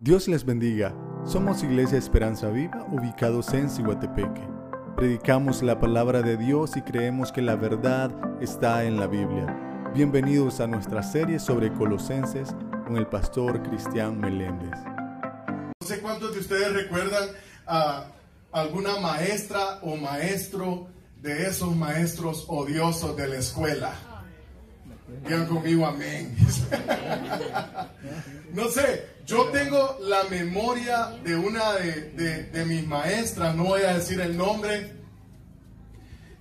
Dios 0.00 0.28
les 0.28 0.44
bendiga. 0.44 0.94
Somos 1.24 1.62
Iglesia 1.62 1.96
Esperanza 1.96 2.50
Viva, 2.50 2.86
ubicados 2.90 3.54
en 3.54 3.70
Cihuatepeque. 3.70 4.42
Predicamos 4.96 5.62
la 5.62 5.78
palabra 5.80 6.20
de 6.20 6.36
Dios 6.36 6.76
y 6.76 6.82
creemos 6.82 7.32
que 7.32 7.40
la 7.40 7.56
verdad 7.56 8.10
está 8.40 8.84
en 8.84 8.98
la 8.98 9.06
Biblia. 9.06 9.46
Bienvenidos 9.94 10.60
a 10.60 10.66
nuestra 10.66 11.02
serie 11.02 11.38
sobre 11.38 11.72
Colosenses 11.72 12.54
con 12.84 12.96
el 12.96 13.06
pastor 13.06 13.62
Cristian 13.62 14.20
Meléndez. 14.20 14.78
No 15.80 15.86
sé 15.86 16.00
cuántos 16.00 16.34
de 16.34 16.40
ustedes 16.40 16.72
recuerdan 16.72 17.28
a 17.66 18.06
alguna 18.52 18.98
maestra 18.98 19.78
o 19.82 19.96
maestro 19.96 20.88
de 21.22 21.46
esos 21.46 21.74
maestros 21.74 22.44
odiosos 22.48 23.16
de 23.16 23.28
la 23.28 23.36
escuela. 23.36 23.94
Digan 25.22 25.46
conmigo 25.46 25.86
amén. 25.86 26.36
no 28.52 28.68
sé, 28.68 29.13
yo 29.26 29.50
tengo 29.50 29.98
la 30.02 30.24
memoria 30.24 31.18
de 31.22 31.36
una 31.36 31.72
de, 31.72 32.64
mis 32.66 32.84
maestras, 32.86 33.54
no 33.54 33.64
voy 33.64 33.82
a 33.82 33.92
decir 33.94 34.20
el 34.20 34.36
nombre. 34.36 34.92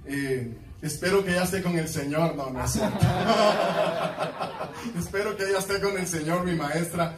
Eh, 0.05 0.53
espero 0.81 1.23
que 1.23 1.31
ella 1.31 1.43
esté 1.43 1.63
con 1.63 1.79
el 1.79 1.87
Señor, 1.87 2.35
no, 2.35 2.49
no 2.49 2.65
espero 4.99 5.37
que 5.37 5.43
ella 5.43 5.59
esté 5.59 5.79
con 5.79 5.97
el 5.97 6.07
Señor, 6.07 6.43
mi 6.43 6.55
maestra. 6.55 7.15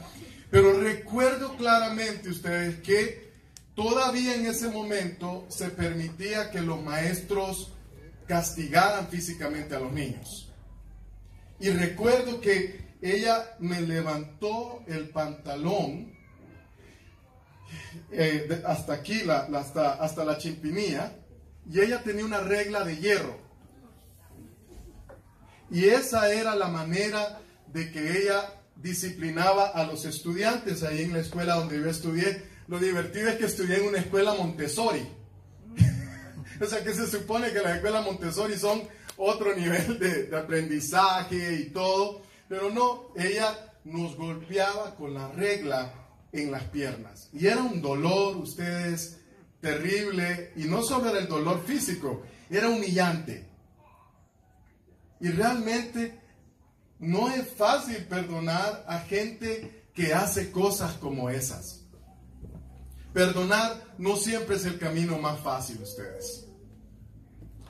Pero 0.52 0.80
recuerdo 0.80 1.58
claramente 1.58 2.30
ustedes 2.30 2.80
que 2.81 3.34
todavía 3.73 4.36
en 4.36 4.45
ese 4.45 4.67
momento 4.70 5.47
se 5.50 5.70
permitía 5.70 6.52
que 6.52 6.61
los 6.61 6.84
maestros 6.84 7.72
castigaran 8.27 9.08
físicamente 9.08 9.75
a 9.75 9.80
los 9.80 9.91
niños. 9.91 10.52
Y 11.59 11.72
recuerdo 11.72 12.39
que 12.39 12.84
ella 13.12 13.55
me 13.59 13.82
levantó 13.82 14.84
el 14.88 15.09
pantalón 15.09 16.14
eh, 18.12 18.62
hasta 18.66 18.94
aquí, 18.94 19.22
hasta, 19.30 19.94
hasta 19.94 20.25
la 20.25 20.38
chimpinía, 20.38 21.16
y 21.70 21.80
ella 21.80 22.02
tenía 22.03 22.25
una 22.25 22.39
regla 22.39 22.84
de 22.84 22.97
hierro. 22.97 23.38
Y 25.70 25.86
esa 25.86 26.31
era 26.31 26.56
la 26.56 26.67
manera 26.67 27.39
de 27.73 27.92
que 27.92 28.22
ella 28.22 28.53
disciplinaba 28.75 29.67
a 29.69 29.86
los 29.86 30.06
estudiantes 30.06 30.84
ahí 30.84 31.03
en 31.03 31.14
la 31.14 31.19
escuela 31.19 31.56
donde 31.56 31.80
yo 31.80 31.90
estudié. 31.90 32.44
Lo 32.67 32.80
divertido 32.80 33.30
es 33.30 33.36
que 33.36 33.45
estudié 33.45 33.78
en 33.78 33.88
una 33.88 34.00
escuela 34.00 34.34
Montessori. 34.34 35.08
o 36.62 36.66
sea 36.66 36.84
que 36.84 36.94
se 36.94 37.08
supone 37.08 37.52
que 37.52 37.62
las 37.62 37.75
escuelas 37.75 38.06
Montessori 38.06 38.58
son 38.58 38.84
otro 39.17 39.56
nivel 39.56 40.00
de, 40.00 40.36
aprendizaje 40.36 41.53
y 41.62 41.69
todo, 41.69 42.22
pero 42.47 42.69
no, 42.69 43.11
ella 43.15 43.73
nos 43.83 44.15
golpeaba 44.15 44.95
con 44.95 45.13
la 45.13 45.31
regla 45.31 45.93
en 46.31 46.51
las 46.51 46.63
piernas. 46.65 47.29
Y 47.33 47.47
era 47.47 47.61
un 47.61 47.81
dolor, 47.81 48.38
ustedes, 48.38 49.19
terrible, 49.61 50.51
y 50.55 50.66
no 50.66 50.83
solo 50.83 51.09
era 51.09 51.19
el 51.19 51.27
dolor 51.27 51.63
físico, 51.66 52.23
era 52.49 52.69
humillante. 52.69 53.47
Y 55.19 55.29
realmente 55.29 56.19
no 56.99 57.29
es 57.29 57.47
fácil 57.49 58.05
perdonar 58.05 58.85
a 58.88 58.99
gente 58.99 59.89
que 59.93 60.13
hace 60.13 60.51
cosas 60.51 60.93
como 60.95 61.29
esas. 61.29 61.81
Perdonar 63.13 63.81
no 63.97 64.17
siempre 64.17 64.57
es 64.57 64.66
el 64.66 64.77
camino 64.77 65.17
más 65.17 65.39
fácil, 65.39 65.81
ustedes. 65.81 66.45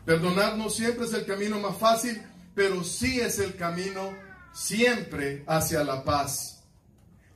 Perdonar 0.05 0.57
no 0.57 0.69
siempre 0.69 1.05
es 1.05 1.13
el 1.13 1.25
camino 1.25 1.59
más 1.59 1.77
fácil, 1.77 2.21
pero 2.55 2.83
sí 2.83 3.19
es 3.19 3.39
el 3.39 3.55
camino 3.55 4.24
siempre 4.55 5.43
hacia 5.47 5.83
la 5.83 6.03
paz. 6.03 6.63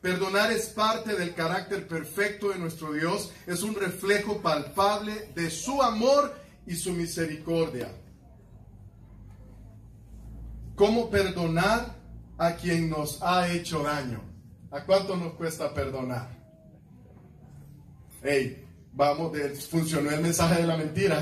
Perdonar 0.01 0.51
es 0.51 0.67
parte 0.67 1.15
del 1.15 1.35
carácter 1.35 1.85
perfecto 1.85 2.49
de 2.49 2.57
nuestro 2.57 2.93
Dios, 2.93 3.33
es 3.45 3.61
un 3.61 3.75
reflejo 3.75 4.41
palpable 4.41 5.29
de 5.35 5.51
su 5.51 5.83
amor 5.83 6.33
y 6.65 6.75
su 6.75 6.93
misericordia. 6.93 7.91
¿Cómo 10.75 11.09
perdonar 11.09 11.93
a 12.37 12.53
quien 12.53 12.89
nos 12.89 13.21
ha 13.21 13.49
hecho 13.49 13.83
daño? 13.83 14.21
¿A 14.71 14.85
cuánto 14.85 15.17
nos 15.17 15.33
cuesta 15.33 15.73
perdonar? 15.73 16.29
Hey, 18.23 18.65
vamos, 18.93 19.37
funcionó 19.69 20.09
el 20.11 20.21
mensaje 20.21 20.61
de 20.61 20.67
la 20.67 20.77
mentira. 20.77 21.21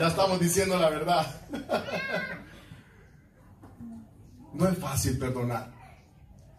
Ya 0.00 0.08
estamos 0.08 0.40
diciendo 0.40 0.76
la 0.76 0.90
verdad. 0.90 1.40
No 4.58 4.68
es 4.68 4.76
fácil 4.76 5.16
perdonar. 5.18 5.70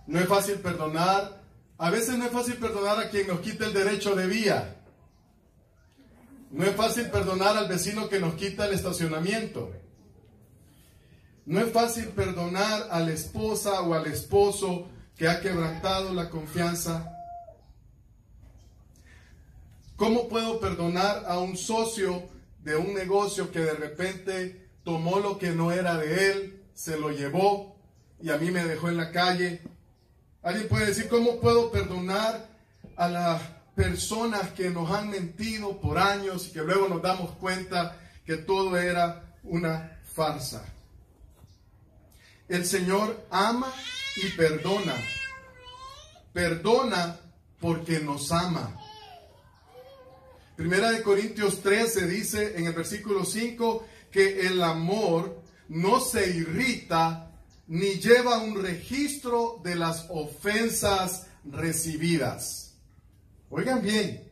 No 0.08 0.20
es 0.20 0.28
fácil 0.28 0.56
perdonar. 0.56 1.44
A 1.78 1.90
veces 1.90 2.18
no 2.18 2.26
es 2.26 2.32
fácil 2.32 2.56
perdonar 2.56 2.98
a 2.98 3.10
quien 3.10 3.28
nos 3.28 3.42
quita 3.42 3.66
el 3.66 3.74
derecho 3.74 4.16
de 4.16 4.26
vía. 4.26 4.78
No 6.50 6.64
es 6.64 6.74
fácil 6.78 7.10
perdonar 7.10 7.58
al 7.58 7.68
vecino 7.68 8.08
que 8.08 8.22
nos 8.22 8.36
quita 8.36 8.68
el 8.68 8.74
estacionamiento. 8.74 9.74
No 11.46 11.60
es 11.60 11.74
fácil 11.74 12.08
perdonar 12.08 12.88
a 12.90 13.02
la 13.02 13.12
esposa 13.12 13.82
o 13.82 13.94
al 13.94 14.08
esposo 14.08 14.88
que 15.18 15.28
ha 15.28 15.42
quebrantado 15.42 16.14
la 16.14 16.30
confianza. 16.30 17.12
¿Cómo 19.98 20.30
puedo 20.30 20.62
perdonar 20.62 21.26
a 21.28 21.40
un 21.40 21.58
socio 21.58 22.30
de 22.60 22.78
un 22.78 22.94
negocio 22.94 23.52
que 23.52 23.60
de 23.60 23.74
repente 23.74 24.70
tomó 24.86 25.20
lo 25.20 25.38
que 25.38 25.50
no 25.50 25.74
era 25.74 25.98
de 25.98 26.32
él, 26.32 26.64
se 26.74 26.98
lo 26.98 27.12
llevó 27.12 27.79
y 28.22 28.30
a 28.30 28.38
mí 28.38 28.52
me 28.52 28.64
dejó 28.64 28.90
en 28.90 28.98
la 28.98 29.12
calle. 29.12 29.62
Alguien 30.42 30.68
puede 30.68 30.88
decir, 30.88 31.08
¿cómo 31.08 31.40
puedo 31.40 31.72
perdonar 31.72 32.48
a 32.96 33.08
las 33.08 33.42
personas 33.76 34.52
que 34.52 34.70
nos 34.70 34.92
han 34.92 35.10
mentido 35.10 35.80
por 35.80 35.98
años 35.98 36.48
y 36.48 36.52
que 36.52 36.62
luego 36.62 36.88
nos 36.88 37.02
damos 37.02 37.32
cuenta 37.38 37.98
que 38.26 38.38
todo 38.38 38.78
era 38.78 39.36
una 39.44 40.00
farsa? 40.14 40.66
El 42.48 42.66
Señor 42.66 43.26
ama 43.30 43.72
y 44.16 44.30
perdona. 44.30 44.96
Perdona 46.34 47.18
porque 47.60 48.00
nos 48.00 48.32
ama. 48.32 48.76
Primera 50.56 50.92
de 50.92 51.02
Corintios 51.02 51.62
13 51.62 52.08
dice 52.08 52.58
en 52.58 52.66
el 52.66 52.74
versículo 52.74 53.24
5 53.24 53.86
que 54.12 54.48
el 54.48 54.62
amor 54.62 55.42
no 55.70 56.02
se 56.02 56.36
irrita 56.36 57.29
ni 57.70 58.00
lleva 58.00 58.40
un 58.40 58.60
registro 58.64 59.62
de 59.64 59.76
las 59.76 60.08
ofensas 60.10 61.28
recibidas. 61.46 62.74
Oigan 63.52 63.84
bien, 63.84 64.28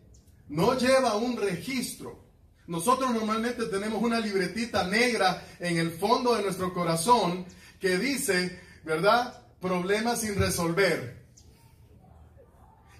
no 0.49 0.75
lleva 0.75 1.15
un 1.17 1.37
registro. 1.37 2.25
Nosotros 2.65 3.13
normalmente 3.13 3.65
tenemos 3.65 4.01
una 4.01 4.19
libretita 4.19 4.87
negra 4.87 5.45
en 5.59 5.77
el 5.77 5.91
fondo 5.91 6.35
de 6.35 6.41
nuestro 6.41 6.73
corazón 6.73 7.45
que 7.79 7.99
dice, 7.99 8.59
¿verdad? 8.83 9.39
Problemas 9.61 10.21
sin 10.21 10.35
resolver. 10.35 11.23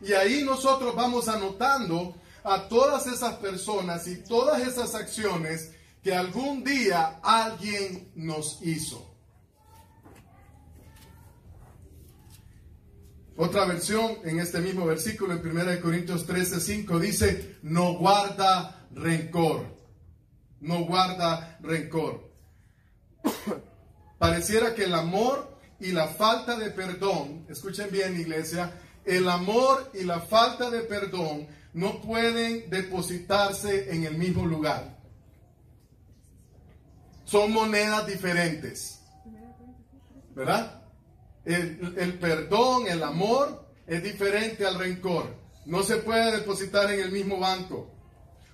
Y 0.01 0.13
ahí 0.13 0.43
nosotros 0.43 0.95
vamos 0.95 1.27
anotando 1.29 2.15
a 2.43 2.67
todas 2.67 3.07
esas 3.07 3.37
personas 3.37 4.07
y 4.07 4.17
todas 4.17 4.61
esas 4.61 4.93
acciones 4.93 5.71
que 6.03 6.13
algún 6.13 6.63
día 6.63 7.19
alguien 7.23 8.11
nos 8.13 8.59
hizo. 8.61 9.16
Otra 13.39 13.65
versión 13.65 14.17
en 14.23 14.39
este 14.39 14.59
mismo 14.59 14.83
versículo, 14.87 15.33
en 15.33 15.47
1 15.47 15.79
Corintios 15.81 16.25
13, 16.25 16.59
5, 16.59 16.99
dice, 16.99 17.57
no 17.61 17.93
guarda 17.93 18.87
rencor, 18.91 19.63
no 20.59 20.85
guarda 20.85 21.59
rencor. 21.61 22.31
Pareciera 24.17 24.73
que 24.73 24.85
el 24.85 24.95
amor 24.95 25.55
y 25.79 25.91
la 25.91 26.07
falta 26.07 26.57
de 26.57 26.71
perdón, 26.71 27.45
escuchen 27.47 27.91
bien 27.91 28.19
iglesia, 28.19 28.71
el 29.05 29.29
amor 29.29 29.91
y 29.93 30.03
la 30.03 30.19
falta 30.19 30.71
de 30.71 30.81
perdón 30.81 31.47
no 31.73 32.01
pueden 32.01 32.67
depositarse 32.71 33.93
en 33.93 34.05
el 34.05 34.17
mismo 34.17 34.47
lugar. 34.47 34.97
Son 37.23 37.53
monedas 37.53 38.07
diferentes. 38.07 38.99
¿Verdad? 40.33 40.76
El, 41.47 42.19
perdón, 42.19 42.87
el 42.87 43.01
amor 43.01 43.65
es 43.87 44.03
diferente 44.03 44.65
al 44.65 44.77
rencor. 44.77 45.33
No 45.65 45.81
se 45.81 45.95
puede 45.97 46.37
depositar 46.37 46.91
en 46.91 46.99
el 46.99 47.11
mismo 47.11 47.39
banco. 47.39 47.89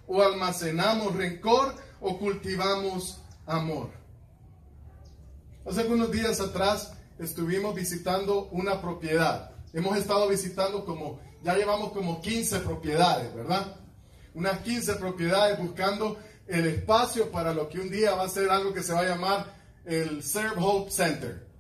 O 0.06 0.22
almacenamos 0.22 1.16
rencor 1.16 1.74
o 2.00 2.20
cultivamos 2.20 3.20
amor. 3.48 3.90
Hace 5.66 5.82
algunos 5.82 6.12
días 6.12 6.40
atrás 6.40 6.94
estuvimos 7.18 7.74
visitando 7.74 8.50
una 8.52 8.80
propiedad. 8.80 9.52
Hemos 9.74 9.98
estado 9.98 10.28
visitando 10.28 10.86
como 10.86 11.20
ya 11.42 11.56
llevamos 11.56 11.94
como 11.94 12.22
15 12.22 12.60
propiedades, 12.60 13.34
¿verdad? 13.34 13.76
Unas 14.36 14.60
15 14.60 14.96
propiedades 14.96 15.58
buscando 15.58 16.20
el 16.48 16.68
espacio 16.68 17.32
para 17.32 17.56
lo 17.56 17.70
que 17.70 17.80
un 17.80 17.90
día 17.90 18.14
va 18.14 18.26
a 18.26 18.30
ser 18.30 18.52
algo 18.52 18.72
que 18.72 18.84
se 18.84 18.94
va 18.94 19.00
a 19.00 19.08
llamar 19.08 19.56
el 19.84 20.22
Serve 20.22 20.58
Hope 20.58 20.92
Center. 20.92 21.53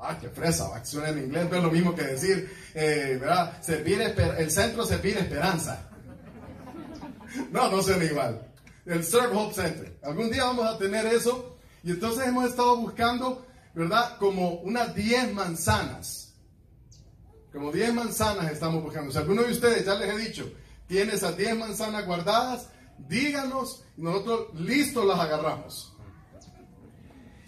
Ah, 0.00 0.16
qué 0.20 0.28
fresa, 0.28 0.74
acción 0.76 1.06
en 1.06 1.18
inglés, 1.18 1.46
pero 1.48 1.58
es 1.58 1.64
lo 1.64 1.70
mismo 1.72 1.94
que 1.94 2.02
decir, 2.02 2.50
eh, 2.74 3.18
¿verdad? 3.20 3.60
Servir, 3.60 4.00
el 4.00 4.50
centro 4.50 4.86
servir 4.86 5.16
esperanza. 5.18 5.88
No, 7.50 7.70
no 7.70 7.82
suena 7.82 8.04
igual. 8.04 8.48
El 8.86 9.04
Serve 9.04 9.36
Hope 9.36 9.54
Center. 9.54 9.98
Algún 10.02 10.30
día 10.30 10.44
vamos 10.44 10.66
a 10.66 10.78
tener 10.78 11.06
eso. 11.06 11.58
Y 11.82 11.90
entonces 11.90 12.26
hemos 12.26 12.46
estado 12.46 12.76
buscando, 12.76 13.46
¿verdad? 13.74 14.16
Como 14.18 14.60
unas 14.60 14.94
10 14.94 15.34
manzanas. 15.34 16.34
Como 17.52 17.72
10 17.72 17.94
manzanas 17.94 18.50
estamos 18.52 18.82
buscando. 18.82 19.10
Si 19.10 19.18
alguno 19.18 19.42
de 19.42 19.52
ustedes, 19.52 19.84
ya 19.84 19.94
les 19.94 20.10
he 20.10 20.18
dicho, 20.18 20.50
tiene 20.86 21.14
esas 21.14 21.36
10 21.36 21.56
manzanas 21.56 22.06
guardadas, 22.06 22.68
díganos 22.98 23.84
y 23.96 24.02
nosotros 24.02 24.54
listos 24.54 25.04
las 25.04 25.18
agarramos. 25.18 25.94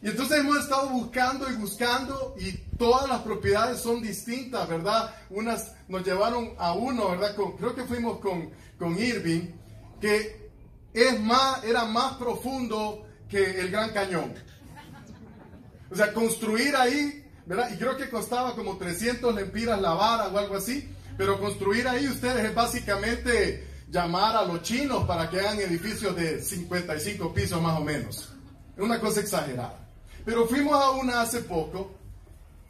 Y 0.02 0.08
entonces 0.08 0.38
hemos 0.38 0.58
estado 0.58 0.88
buscando 0.88 1.50
y 1.50 1.56
buscando 1.56 2.35
y 2.38 2.52
todas 2.79 3.06
las 3.08 3.20
propiedades 3.20 3.81
son 3.81 4.00
distintas, 4.00 4.67
¿verdad? 4.67 5.14
Unas 5.29 5.75
nos 5.88 6.02
llevaron 6.05 6.55
a 6.58 6.73
uno, 6.73 7.11
¿verdad? 7.11 7.35
creo 7.35 7.75
que 7.75 7.85
fuimos 7.85 8.19
con, 8.19 8.50
con 8.79 8.99
Irving, 8.99 9.49
que 10.00 10.50
es 10.94 11.20
más, 11.20 11.62
era 11.64 11.85
más 11.85 12.14
profundo 12.14 13.06
que 13.29 13.61
el 13.61 13.70
Gran 13.70 13.91
Cañón. 13.91 14.32
O 15.91 15.94
sea, 15.94 16.14
construir 16.14 16.75
ahí, 16.76 17.23
¿verdad? 17.44 17.70
Y 17.70 17.76
creo 17.76 17.96
que 17.96 18.08
costaba 18.08 18.55
como 18.55 18.79
300 18.79 19.35
lempiras 19.35 19.81
la 19.81 19.93
vara 19.93 20.29
o 20.29 20.38
algo 20.38 20.56
así, 20.56 20.88
pero 21.19 21.38
construir 21.38 21.87
ahí 21.87 22.08
ustedes 22.08 22.43
es 22.43 22.55
básicamente 22.55 23.69
llamar 23.91 24.35
a 24.37 24.44
los 24.44 24.62
chinos 24.62 25.05
para 25.05 25.29
que 25.29 25.41
hagan 25.41 25.61
edificios 25.61 26.17
de 26.17 26.41
55 26.41 27.35
pisos 27.35 27.61
más 27.61 27.79
o 27.79 27.85
menos. 27.85 28.32
Es 28.76 28.82
una 28.82 28.99
cosa 28.99 29.20
exagerada. 29.20 29.80
Pero 30.25 30.46
fuimos 30.46 30.75
a 30.75 30.90
una 30.90 31.22
hace 31.22 31.40
poco 31.40 31.93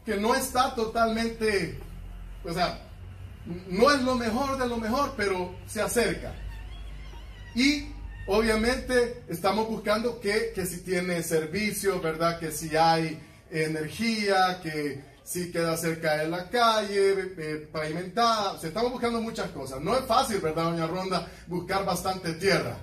que 0.05 0.17
no 0.17 0.35
está 0.35 0.75
totalmente, 0.75 1.79
o 2.45 2.53
sea, 2.53 2.81
no 3.69 3.91
es 3.91 4.03
lo 4.03 4.15
mejor 4.15 4.59
de 4.59 4.69
lo 4.69 4.77
mejor, 4.77 5.15
pero 5.17 5.55
se 5.67 5.81
acerca. 5.81 6.35
Y 7.55 7.89
obviamente 8.27 9.25
estamos 9.29 9.69
buscando 9.69 10.21
que, 10.21 10.53
que 10.55 10.67
si 10.67 10.79
tiene 10.79 11.23
servicio, 11.23 12.01
¿verdad? 12.01 12.39
Que 12.39 12.53
si 12.53 12.77
hay 12.77 13.21
energía, 13.51 14.61
que 14.63 15.03
si 15.25 15.51
queda 15.51 15.77
cerca 15.77 16.17
de 16.17 16.29
la 16.29 16.49
calle, 16.49 17.35
eh, 17.39 17.69
pavimentada. 17.73 18.53
O 18.53 18.65
estamos 18.65 18.93
buscando 18.93 19.21
muchas 19.21 19.51
cosas. 19.51 19.81
No 19.81 19.97
es 19.97 20.05
fácil, 20.05 20.41
¿verdad, 20.41 20.65
doña 20.65 20.87
Ronda? 20.87 21.29
Buscar 21.47 21.85
bastante 21.85 22.33
tierra. 22.35 22.77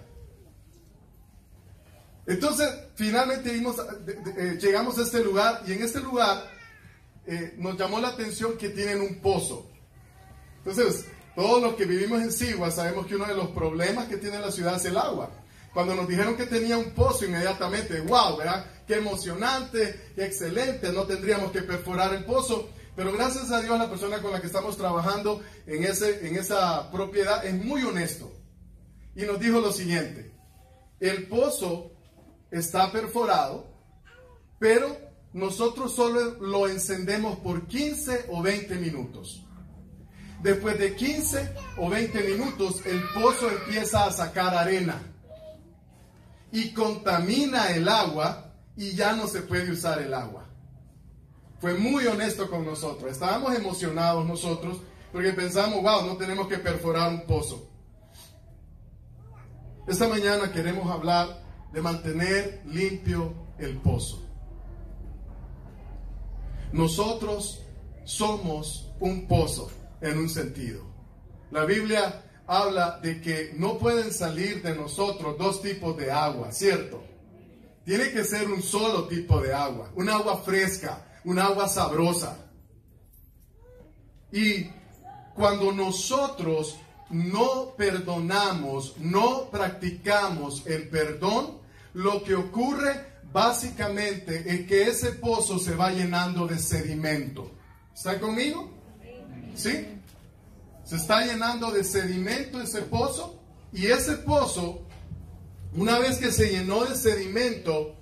Entonces, 2.28 2.70
finalmente 2.96 3.56
eh, 3.56 4.58
llegamos 4.60 5.00
a 5.00 5.04
este 5.04 5.24
lugar 5.24 5.64
y 5.66 5.72
en 5.72 5.82
este 5.82 6.02
lugar 6.02 6.46
eh, 7.26 7.56
nos 7.58 7.78
llamó 7.78 8.00
la 8.02 8.10
atención 8.10 8.58
que 8.58 8.70
tienen 8.70 9.02
un 9.02 9.22
pozo. 9.22 9.70
Entonces, 10.58 11.06
todos 11.36 11.62
los 11.62 11.76
que 11.76 11.86
vivimos 11.86 12.22
en 12.22 12.32
Sigua 12.34 12.70
sabemos 12.70 13.08
que 13.08 13.16
uno 13.16 13.26
de 13.26 13.34
los 13.34 13.48
problemas 13.50 14.08
que 14.08 14.18
tiene 14.18 14.40
la 14.40 14.52
ciudad 14.52 14.76
es 14.76 14.86
el 14.86 14.98
agua. 14.98 15.32
Cuando 15.74 15.96
nos 15.96 16.08
dijeron 16.08 16.36
que 16.36 16.48
tenía 16.48 16.78
un 16.78 16.92
pozo 16.92 17.24
inmediatamente, 17.24 18.02
wow, 18.02 18.38
¿verdad? 18.38 18.66
Qué 18.86 18.96
emocionante, 18.96 20.12
qué 20.16 20.26
excelente, 20.26 20.92
no 20.92 21.04
tendríamos 21.04 21.52
que 21.52 21.62
perforar 21.62 22.14
el 22.14 22.26
pozo. 22.26 22.70
Pero 22.96 23.14
gracias 23.14 23.52
a 23.52 23.62
Dios 23.62 23.78
la 23.78 23.90
persona 23.90 24.22
con 24.22 24.32
la 24.32 24.42
que 24.42 24.48
estamos 24.48 24.76
trabajando 24.76 25.42
en, 25.66 25.84
ese, 25.84 26.28
en 26.28 26.36
esa 26.36 26.92
propiedad 26.92 27.46
es 27.46 27.54
muy 27.54 27.84
honesto. 27.84 28.34
Y 29.16 29.22
nos 29.22 29.40
dijo 29.40 29.62
lo 29.62 29.72
siguiente, 29.72 30.34
el 31.00 31.28
pozo 31.28 31.97
está 32.52 32.92
perforado, 32.92 33.68
pero 34.60 34.96
nosotros 35.34 35.94
solo 35.94 36.36
lo 36.40 36.68
encendemos 36.68 37.40
por 37.40 37.68
15 37.68 38.28
o 38.30 38.42
20 38.42 38.76
minutos. 38.76 39.44
Después 40.42 40.78
de 40.78 40.96
15 40.96 41.56
o 41.78 41.90
20 41.90 42.24
minutos, 42.24 42.86
el 42.86 43.02
pozo 43.14 43.50
empieza 43.50 44.06
a 44.06 44.12
sacar 44.12 44.56
arena 44.56 45.02
y 46.52 46.74
contamina 46.74 47.72
el 47.72 47.90
agua 47.90 48.54
y 48.76 48.94
ya 48.94 49.14
no 49.14 49.28
se 49.28 49.42
puede 49.42 49.72
usar 49.72 50.02
el 50.02 50.14
agua. 50.14 50.46
Fue 51.60 51.74
muy 51.74 52.06
honesto 52.06 52.50
con 52.50 52.66
nosotros. 52.66 53.12
Estábamos 53.12 53.56
emocionados 53.56 54.26
nosotros 54.26 54.78
porque 55.12 55.34
pensamos, 55.34 55.82
wow, 55.82 56.06
no 56.06 56.18
tenemos 56.18 56.48
que 56.48 56.60
perforar 56.60 57.10
un 57.10 57.26
pozo. 57.26 57.68
Esta 59.88 60.08
mañana 60.08 60.52
queremos 60.52 60.92
hablar 60.92 61.47
de 61.72 61.82
mantener 61.82 62.62
limpio 62.66 63.34
el 63.60 63.78
pozo. 63.78 64.24
Nosotros 66.72 67.64
somos 68.04 68.92
un 69.00 69.28
pozo 69.28 69.72
en 70.02 70.18
un 70.18 70.30
sentido. 70.30 70.84
La 71.52 71.66
Biblia 71.66 72.24
habla 72.46 73.00
de 73.02 73.22
que 73.22 73.54
no 73.58 73.78
pueden 73.78 74.12
salir 74.12 74.62
de 74.62 74.76
nosotros 74.76 75.38
dos 75.38 75.62
tipos 75.62 75.98
de 75.98 76.12
agua, 76.12 76.52
¿cierto? 76.52 77.04
Tiene 77.86 78.12
que 78.12 78.24
ser 78.24 78.50
un 78.50 78.62
solo 78.62 79.08
tipo 79.08 79.42
de 79.42 79.54
agua, 79.54 79.92
un 79.96 80.10
agua 80.10 80.38
fresca, 80.38 81.06
un 81.24 81.40
agua 81.40 81.68
sabrosa. 81.68 82.38
Y 84.32 84.70
cuando 85.34 85.72
nosotros 85.72 86.78
no 87.10 87.74
perdonamos, 87.78 88.98
no 88.98 89.50
practicamos 89.50 90.66
el 90.66 90.90
perdón, 90.90 91.58
lo 91.94 92.24
que 92.24 92.36
ocurre 92.36 93.18
básicamente 93.32 94.44
es 94.46 94.68
que 94.68 94.84
ese 94.84 95.12
pozo 95.14 95.60
se 95.60 95.76
va 95.76 95.92
llenando 95.92 96.48
de 96.48 96.60
sedimento. 96.60 97.52
¿Está 97.94 98.20
conmigo? 98.20 98.70
¿Sí? 99.56 99.88
Se 100.84 100.96
está 100.96 101.26
llenando 101.26 101.72
de 101.72 101.84
sedimento 101.84 102.62
ese 102.62 102.82
pozo 102.84 103.40
y 103.74 103.88
ese 103.88 104.18
pozo, 104.18 104.82
una 105.76 106.00
vez 106.00 106.18
que 106.18 106.32
se 106.32 106.50
llenó 106.50 106.86
de 106.86 106.96
sedimento, 106.96 107.96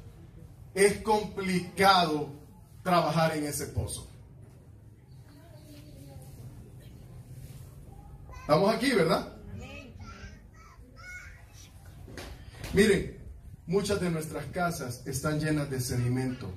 es 0.74 0.98
complicado 1.02 2.30
trabajar 2.84 3.36
en 3.36 3.46
ese 3.46 3.68
pozo. 3.68 4.08
Estamos 8.46 8.76
aquí, 8.76 8.92
¿verdad? 8.92 9.28
Miren, 12.74 13.18
muchas 13.66 14.00
de 14.00 14.12
nuestras 14.12 14.46
casas 14.46 15.02
están 15.08 15.40
llenas 15.40 15.68
de 15.72 15.82
sedimento. 15.82 16.54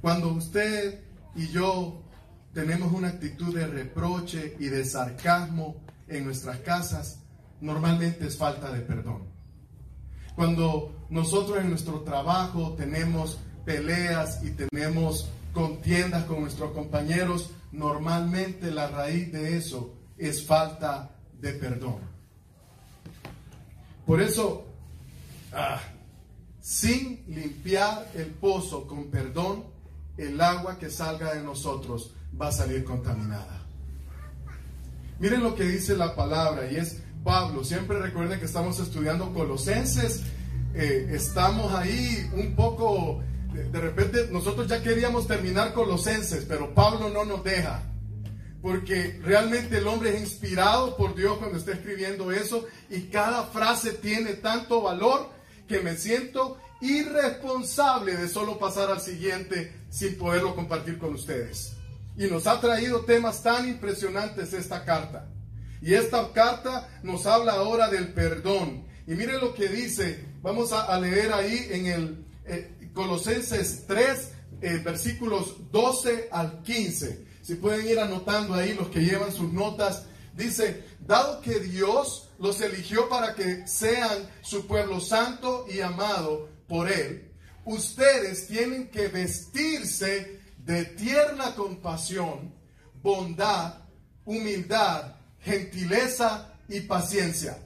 Cuando 0.00 0.28
usted 0.28 0.98
y 1.34 1.48
yo 1.48 2.04
tenemos 2.54 2.90
una 2.90 3.08
actitud 3.08 3.54
de 3.54 3.66
reproche 3.66 4.56
y 4.58 4.68
de 4.68 4.86
sarcasmo 4.86 5.76
en 6.08 6.24
nuestras 6.24 6.60
casas, 6.60 7.18
normalmente 7.60 8.26
es 8.26 8.38
falta 8.38 8.72
de 8.72 8.80
perdón. 8.80 9.24
Cuando 10.36 11.06
nosotros 11.10 11.58
en 11.58 11.68
nuestro 11.68 12.00
trabajo 12.00 12.72
tenemos 12.78 13.38
peleas 13.66 14.42
y 14.42 14.52
tenemos 14.52 15.28
contiendas 15.52 16.24
con 16.24 16.40
nuestros 16.40 16.72
compañeros, 16.72 17.50
normalmente 17.74 18.70
la 18.70 18.88
raíz 18.88 19.32
de 19.32 19.56
eso 19.56 19.94
es 20.16 20.44
falta 20.46 21.10
de 21.40 21.52
perdón. 21.52 21.98
Por 24.06 24.20
eso, 24.20 24.66
ah, 25.52 25.80
sin 26.60 27.24
limpiar 27.28 28.10
el 28.14 28.26
pozo 28.26 28.86
con 28.86 29.10
perdón, 29.10 29.64
el 30.16 30.40
agua 30.40 30.78
que 30.78 30.90
salga 30.90 31.34
de 31.34 31.42
nosotros 31.42 32.12
va 32.40 32.48
a 32.48 32.52
salir 32.52 32.84
contaminada. 32.84 33.62
Miren 35.18 35.42
lo 35.42 35.54
que 35.54 35.64
dice 35.64 35.96
la 35.96 36.14
palabra 36.14 36.70
y 36.70 36.76
es 36.76 37.02
Pablo. 37.22 37.64
Siempre 37.64 37.98
recuerden 37.98 38.38
que 38.38 38.44
estamos 38.44 38.78
estudiando 38.78 39.32
Colosenses. 39.32 40.22
Eh, 40.74 41.08
estamos 41.12 41.72
ahí 41.74 42.30
un 42.34 42.54
poco, 42.54 43.22
de, 43.54 43.80
repente 43.80 44.28
nosotros 44.30 44.66
ya 44.66 44.82
queríamos 44.82 45.26
terminar 45.26 45.72
Colosenses, 45.72 46.44
pero 46.46 46.74
Pablo 46.74 47.08
no 47.08 47.24
nos 47.24 47.44
deja. 47.44 47.82
Porque 48.60 49.20
realmente 49.22 49.78
el 49.78 49.86
hombre 49.86 50.14
es 50.14 50.20
inspirado 50.20 50.96
por 50.96 51.14
Dios 51.14 51.38
cuando 51.38 51.58
está 51.58 51.72
escribiendo 51.72 52.32
eso 52.32 52.66
y 52.88 53.02
cada 53.02 53.44
frase 53.44 53.92
tiene 53.92 54.34
tanto 54.34 54.82
valor 54.82 55.30
que 55.68 55.80
me 55.80 55.96
siento 55.96 56.58
irresponsable 56.80 58.16
de 58.16 58.28
solo 58.28 58.58
pasar 58.58 58.90
al 58.90 59.00
siguiente 59.00 59.72
sin 59.90 60.16
poderlo 60.16 60.54
compartir 60.54 60.98
con 60.98 61.14
ustedes. 61.14 61.76
Y 62.16 62.26
nos 62.26 62.46
ha 62.46 62.60
traído 62.60 63.00
temas 63.00 63.42
tan 63.42 63.68
impresionantes 63.68 64.52
esta 64.52 64.84
carta. 64.84 65.28
Y 65.80 65.94
esta 65.94 66.32
carta 66.32 66.88
nos 67.02 67.26
habla 67.26 67.52
ahora 67.52 67.88
del 67.88 68.12
perdón. 68.14 68.86
Y 69.06 69.12
miren 69.14 69.40
lo 69.40 69.54
que 69.54 69.68
dice, 69.68 70.24
vamos 70.40 70.72
a, 70.72 70.98
leer 70.98 71.32
ahí 71.32 71.68
en 71.70 71.86
el 71.86 72.24
eh, 72.46 72.73
Colosenses 72.94 73.84
3, 73.86 74.32
eh, 74.62 74.80
versículos 74.82 75.70
12 75.70 76.28
al 76.30 76.62
15. 76.62 77.26
Si 77.42 77.56
pueden 77.56 77.86
ir 77.86 77.98
anotando 77.98 78.54
ahí 78.54 78.72
los 78.72 78.88
que 78.88 79.00
llevan 79.00 79.32
sus 79.32 79.52
notas. 79.52 80.06
Dice, 80.34 80.84
dado 81.00 81.40
que 81.40 81.60
Dios 81.60 82.30
los 82.38 82.60
eligió 82.60 83.08
para 83.08 83.34
que 83.34 83.66
sean 83.68 84.28
su 84.42 84.66
pueblo 84.66 85.00
santo 85.00 85.66
y 85.70 85.80
amado 85.80 86.48
por 86.66 86.90
Él, 86.90 87.30
ustedes 87.64 88.46
tienen 88.48 88.88
que 88.88 89.08
vestirse 89.08 90.40
de 90.58 90.84
tierna 90.86 91.54
compasión, 91.54 92.54
bondad, 93.02 93.74
humildad, 94.24 95.16
gentileza 95.40 96.54
y 96.68 96.80
paciencia. 96.80 97.58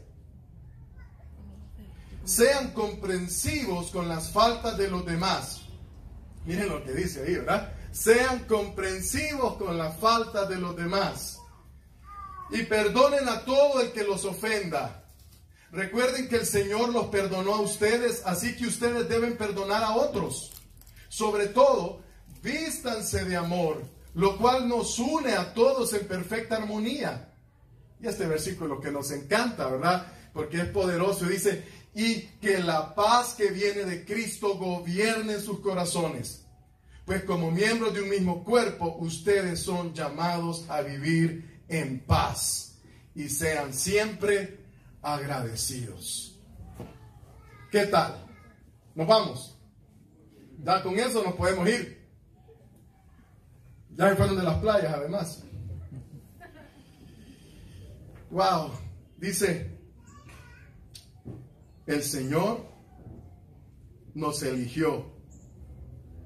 Sean 2.28 2.72
comprensivos 2.72 3.90
con 3.90 4.06
las 4.06 4.30
faltas 4.30 4.76
de 4.76 4.90
los 4.90 5.06
demás. 5.06 5.62
Miren 6.44 6.68
lo 6.68 6.84
que 6.84 6.92
dice 6.92 7.22
ahí, 7.22 7.36
¿verdad? 7.36 7.72
Sean 7.90 8.40
comprensivos 8.40 9.54
con 9.54 9.78
las 9.78 9.96
faltas 9.96 10.46
de 10.46 10.56
los 10.56 10.76
demás. 10.76 11.38
Y 12.50 12.64
perdonen 12.64 13.26
a 13.30 13.46
todo 13.46 13.80
el 13.80 13.92
que 13.92 14.04
los 14.04 14.26
ofenda. 14.26 15.06
Recuerden 15.72 16.28
que 16.28 16.36
el 16.36 16.44
Señor 16.44 16.90
los 16.90 17.06
perdonó 17.06 17.54
a 17.54 17.60
ustedes, 17.62 18.20
así 18.26 18.56
que 18.56 18.66
ustedes 18.66 19.08
deben 19.08 19.38
perdonar 19.38 19.82
a 19.82 19.96
otros. 19.96 20.52
Sobre 21.08 21.46
todo, 21.46 22.02
vístanse 22.42 23.24
de 23.24 23.38
amor, 23.38 23.82
lo 24.12 24.36
cual 24.36 24.68
nos 24.68 24.98
une 24.98 25.32
a 25.32 25.54
todos 25.54 25.94
en 25.94 26.06
perfecta 26.06 26.56
armonía. 26.56 27.32
Y 28.02 28.06
este 28.06 28.26
versículo 28.26 28.82
que 28.82 28.90
nos 28.90 29.12
encanta, 29.12 29.66
¿verdad? 29.68 30.12
Porque 30.34 30.58
es 30.58 30.66
poderoso 30.66 31.24
dice, 31.24 31.77
y 31.94 32.22
que 32.40 32.58
la 32.58 32.94
paz 32.94 33.34
que 33.34 33.50
viene 33.50 33.84
de 33.84 34.04
Cristo 34.04 34.56
gobierne 34.56 35.38
sus 35.40 35.60
corazones. 35.60 36.44
Pues 37.04 37.24
como 37.24 37.50
miembros 37.50 37.94
de 37.94 38.02
un 38.02 38.10
mismo 38.10 38.44
cuerpo, 38.44 38.96
ustedes 38.98 39.60
son 39.60 39.94
llamados 39.94 40.68
a 40.68 40.82
vivir 40.82 41.62
en 41.68 42.00
paz 42.00 42.78
y 43.14 43.28
sean 43.28 43.72
siempre 43.72 44.60
agradecidos. 45.02 46.38
¿Qué 47.70 47.86
tal? 47.86 48.26
Nos 48.94 49.06
vamos. 49.06 49.58
Ya 50.62 50.82
con 50.82 50.98
eso 50.98 51.22
nos 51.22 51.34
podemos 51.34 51.68
ir. 51.68 51.98
Ya 53.96 54.14
fueron 54.14 54.36
de 54.36 54.42
las 54.42 54.58
playas, 54.58 54.92
además. 54.94 55.42
Wow. 58.30 58.72
Dice, 59.16 59.77
el 61.88 62.02
Señor 62.02 62.66
nos 64.14 64.42
eligió 64.42 65.06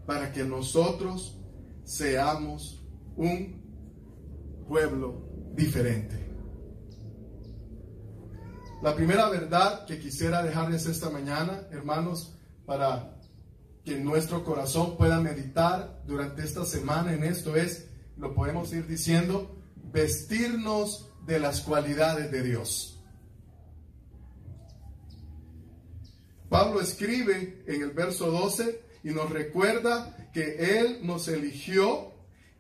para 0.05 0.33
que 0.33 0.43
nosotros 0.45 1.39
seamos 1.85 2.85
un 3.17 3.63
pueblo 4.69 5.23
diferente. 5.55 6.29
La 8.83 8.97
primera 8.97 9.29
verdad 9.29 9.87
que 9.87 10.01
quisiera 10.01 10.43
dejarles 10.43 10.87
esta 10.87 11.11
mañana, 11.11 11.69
hermanos, 11.71 12.37
para 12.67 13.21
que 13.85 13.97
nuestro 14.01 14.43
corazón 14.43 14.97
pueda 14.97 15.21
meditar 15.21 16.03
durante 16.05 16.43
esta 16.43 16.65
semana 16.65 17.13
en 17.13 17.23
esto 17.23 17.55
es, 17.55 17.89
lo 18.17 18.35
podemos 18.35 18.73
ir 18.73 18.89
diciendo, 18.89 19.57
vestirnos 19.93 21.13
de 21.25 21.39
las 21.39 21.61
cualidades 21.61 22.33
de 22.33 22.43
Dios. 22.43 22.92
Pablo 26.53 26.83
escribe 26.83 27.65
en 27.67 27.81
el 27.81 27.93
verso 27.93 28.31
12 28.31 28.83
y 29.05 29.09
nos 29.09 29.31
recuerda 29.31 30.29
que 30.35 30.81
Él 30.81 30.99
nos 31.03 31.27
eligió 31.29 32.13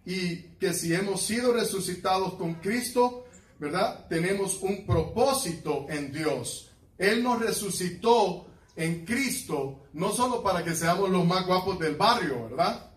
y 0.06 0.36
que 0.58 0.72
si 0.72 0.94
hemos 0.94 1.20
sido 1.20 1.52
resucitados 1.52 2.32
con 2.34 2.54
Cristo, 2.54 3.26
¿verdad? 3.58 4.06
Tenemos 4.08 4.62
un 4.62 4.86
propósito 4.86 5.84
en 5.90 6.10
Dios. 6.10 6.70
Él 6.96 7.22
nos 7.22 7.38
resucitó 7.38 8.46
en 8.76 9.04
Cristo, 9.04 9.82
no 9.92 10.10
solo 10.10 10.42
para 10.42 10.64
que 10.64 10.74
seamos 10.74 11.10
los 11.10 11.26
más 11.26 11.44
guapos 11.46 11.78
del 11.78 11.96
barrio, 11.96 12.48
¿verdad? 12.48 12.92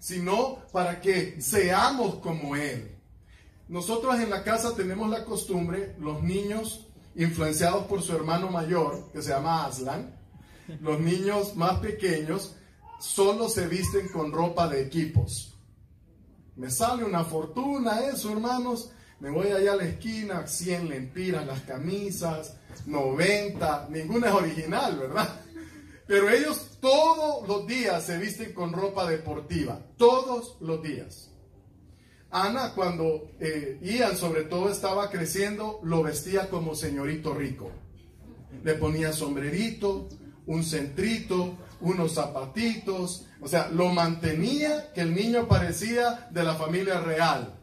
Sino 0.00 0.60
para 0.72 0.98
que 1.02 1.42
seamos 1.42 2.20
como 2.20 2.56
Él. 2.56 2.96
Nosotros 3.68 4.18
en 4.18 4.30
la 4.30 4.42
casa 4.44 4.74
tenemos 4.74 5.10
la 5.10 5.26
costumbre, 5.26 5.94
los 5.98 6.22
niños 6.22 6.86
influenciados 7.16 7.84
por 7.84 8.00
su 8.00 8.16
hermano 8.16 8.48
mayor, 8.48 9.10
que 9.12 9.20
se 9.20 9.28
llama 9.28 9.66
Aslan, 9.66 10.17
los 10.80 11.00
niños 11.00 11.56
más 11.56 11.78
pequeños 11.80 12.54
solo 13.00 13.48
se 13.48 13.66
visten 13.66 14.08
con 14.08 14.32
ropa 14.32 14.68
de 14.68 14.82
equipos. 14.82 15.56
Me 16.56 16.70
sale 16.70 17.04
una 17.04 17.24
fortuna 17.24 18.00
eso, 18.06 18.32
hermanos. 18.32 18.90
Me 19.20 19.30
voy 19.30 19.48
allá 19.48 19.72
a 19.72 19.76
la 19.76 19.84
esquina, 19.84 20.46
100 20.46 20.88
lempiras 20.88 21.46
las 21.46 21.62
camisas, 21.62 22.56
90, 22.86 23.88
ninguna 23.90 24.28
es 24.28 24.34
original, 24.34 24.98
¿verdad? 24.98 25.40
Pero 26.06 26.30
ellos 26.30 26.78
todos 26.80 27.46
los 27.48 27.66
días 27.66 28.04
se 28.04 28.16
visten 28.18 28.52
con 28.52 28.72
ropa 28.72 29.08
deportiva, 29.08 29.80
todos 29.96 30.56
los 30.60 30.82
días. 30.82 31.30
Ana, 32.30 32.72
cuando 32.74 33.30
eh, 33.40 33.78
Ian 33.82 34.16
sobre 34.16 34.44
todo 34.44 34.70
estaba 34.70 35.10
creciendo, 35.10 35.80
lo 35.82 36.02
vestía 36.02 36.48
como 36.48 36.74
señorito 36.74 37.34
rico. 37.34 37.70
Le 38.62 38.74
ponía 38.74 39.12
sombrerito, 39.12 40.08
un 40.48 40.64
centrito, 40.64 41.56
unos 41.80 42.14
zapatitos, 42.14 43.26
o 43.40 43.46
sea, 43.46 43.68
lo 43.68 43.90
mantenía 43.90 44.92
que 44.92 45.02
el 45.02 45.14
niño 45.14 45.46
parecía 45.46 46.28
de 46.32 46.42
la 46.42 46.56
familia 46.56 47.00
real. 47.00 47.54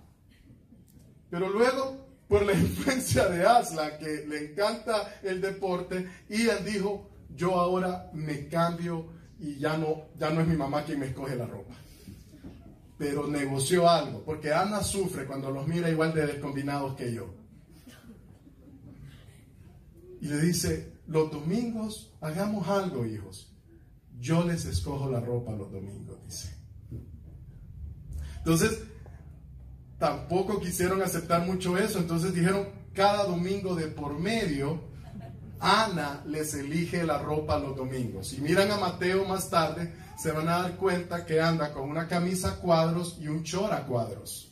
Pero 1.30 1.50
luego, 1.50 2.08
por 2.30 2.46
la 2.46 2.54
influencia 2.58 3.28
de 3.28 3.46
Asla, 3.46 3.98
que 3.98 4.26
le 4.26 4.52
encanta 4.52 5.20
el 5.22 5.42
deporte, 5.42 6.10
Ian 6.30 6.64
dijo, 6.64 7.10
yo 7.36 7.60
ahora 7.60 8.10
me 8.14 8.48
cambio 8.48 9.08
y 9.38 9.58
ya 9.58 9.78
no, 9.78 10.06
ya 10.16 10.30
no 10.30 10.40
es 10.40 10.48
mi 10.48 10.56
mamá 10.56 10.86
quien 10.86 11.00
me 11.00 11.08
escoge 11.08 11.36
la 11.36 11.46
ropa 11.46 11.76
pero 12.98 13.28
negoció 13.28 13.90
algo, 13.90 14.24
porque 14.24 14.54
Ana 14.54 14.82
sufre 14.82 15.26
cuando 15.26 15.52
los 15.52 15.68
mira 15.68 15.90
igual 15.90 16.14
de 16.14 16.28
descombinados 16.28 16.96
que 16.96 17.14
yo. 17.14 17.34
Y 20.22 20.28
le 20.28 20.40
dice, 20.40 20.94
los 21.08 21.32
domingos 21.32 22.14
hagamos 22.22 22.68
algo, 22.68 23.06
hijos. 23.06 23.52
Yo 24.20 24.44
les 24.44 24.66
escojo 24.66 25.10
la 25.10 25.20
ropa 25.20 25.52
los 25.52 25.72
domingos, 25.72 26.18
dice. 26.26 26.56
Entonces, 28.38 28.80
tampoco 29.98 30.60
quisieron 30.60 31.02
aceptar 31.02 31.46
mucho 31.46 31.78
eso, 31.78 32.00
entonces 32.00 32.34
dijeron, 32.34 32.68
cada 32.94 33.26
domingo 33.26 33.76
de 33.76 33.88
por 33.88 34.18
medio, 34.18 34.80
Ana 35.60 36.24
les 36.28 36.54
elige 36.54 37.04
la 37.04 37.18
ropa 37.18 37.58
los 37.58 37.76
domingos. 37.76 38.28
Si 38.28 38.42
miran 38.42 38.72
a 38.72 38.78
Mateo 38.78 39.26
más 39.26 39.50
tarde, 39.50 39.94
se 40.18 40.32
van 40.32 40.48
a 40.48 40.60
dar 40.60 40.76
cuenta 40.78 41.26
que 41.26 41.42
anda 41.42 41.74
con 41.74 41.90
una 41.90 42.08
camisa 42.08 42.50
a 42.50 42.56
cuadros 42.58 43.18
y 43.20 43.28
un 43.28 43.44
short 43.44 43.74
a 43.74 43.86
cuadros. 43.86 44.52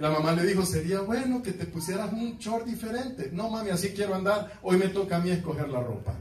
La 0.00 0.08
mamá 0.08 0.32
le 0.32 0.46
dijo, 0.46 0.64
sería 0.64 1.02
bueno 1.02 1.42
que 1.42 1.52
te 1.52 1.66
pusieras 1.66 2.10
un 2.10 2.38
short 2.38 2.64
diferente. 2.64 3.28
No, 3.34 3.50
mami, 3.50 3.68
así 3.68 3.90
quiero 3.90 4.14
andar. 4.14 4.58
Hoy 4.62 4.78
me 4.78 4.88
toca 4.88 5.16
a 5.16 5.20
mí 5.20 5.28
escoger 5.28 5.68
la 5.68 5.82
ropa. 5.82 6.18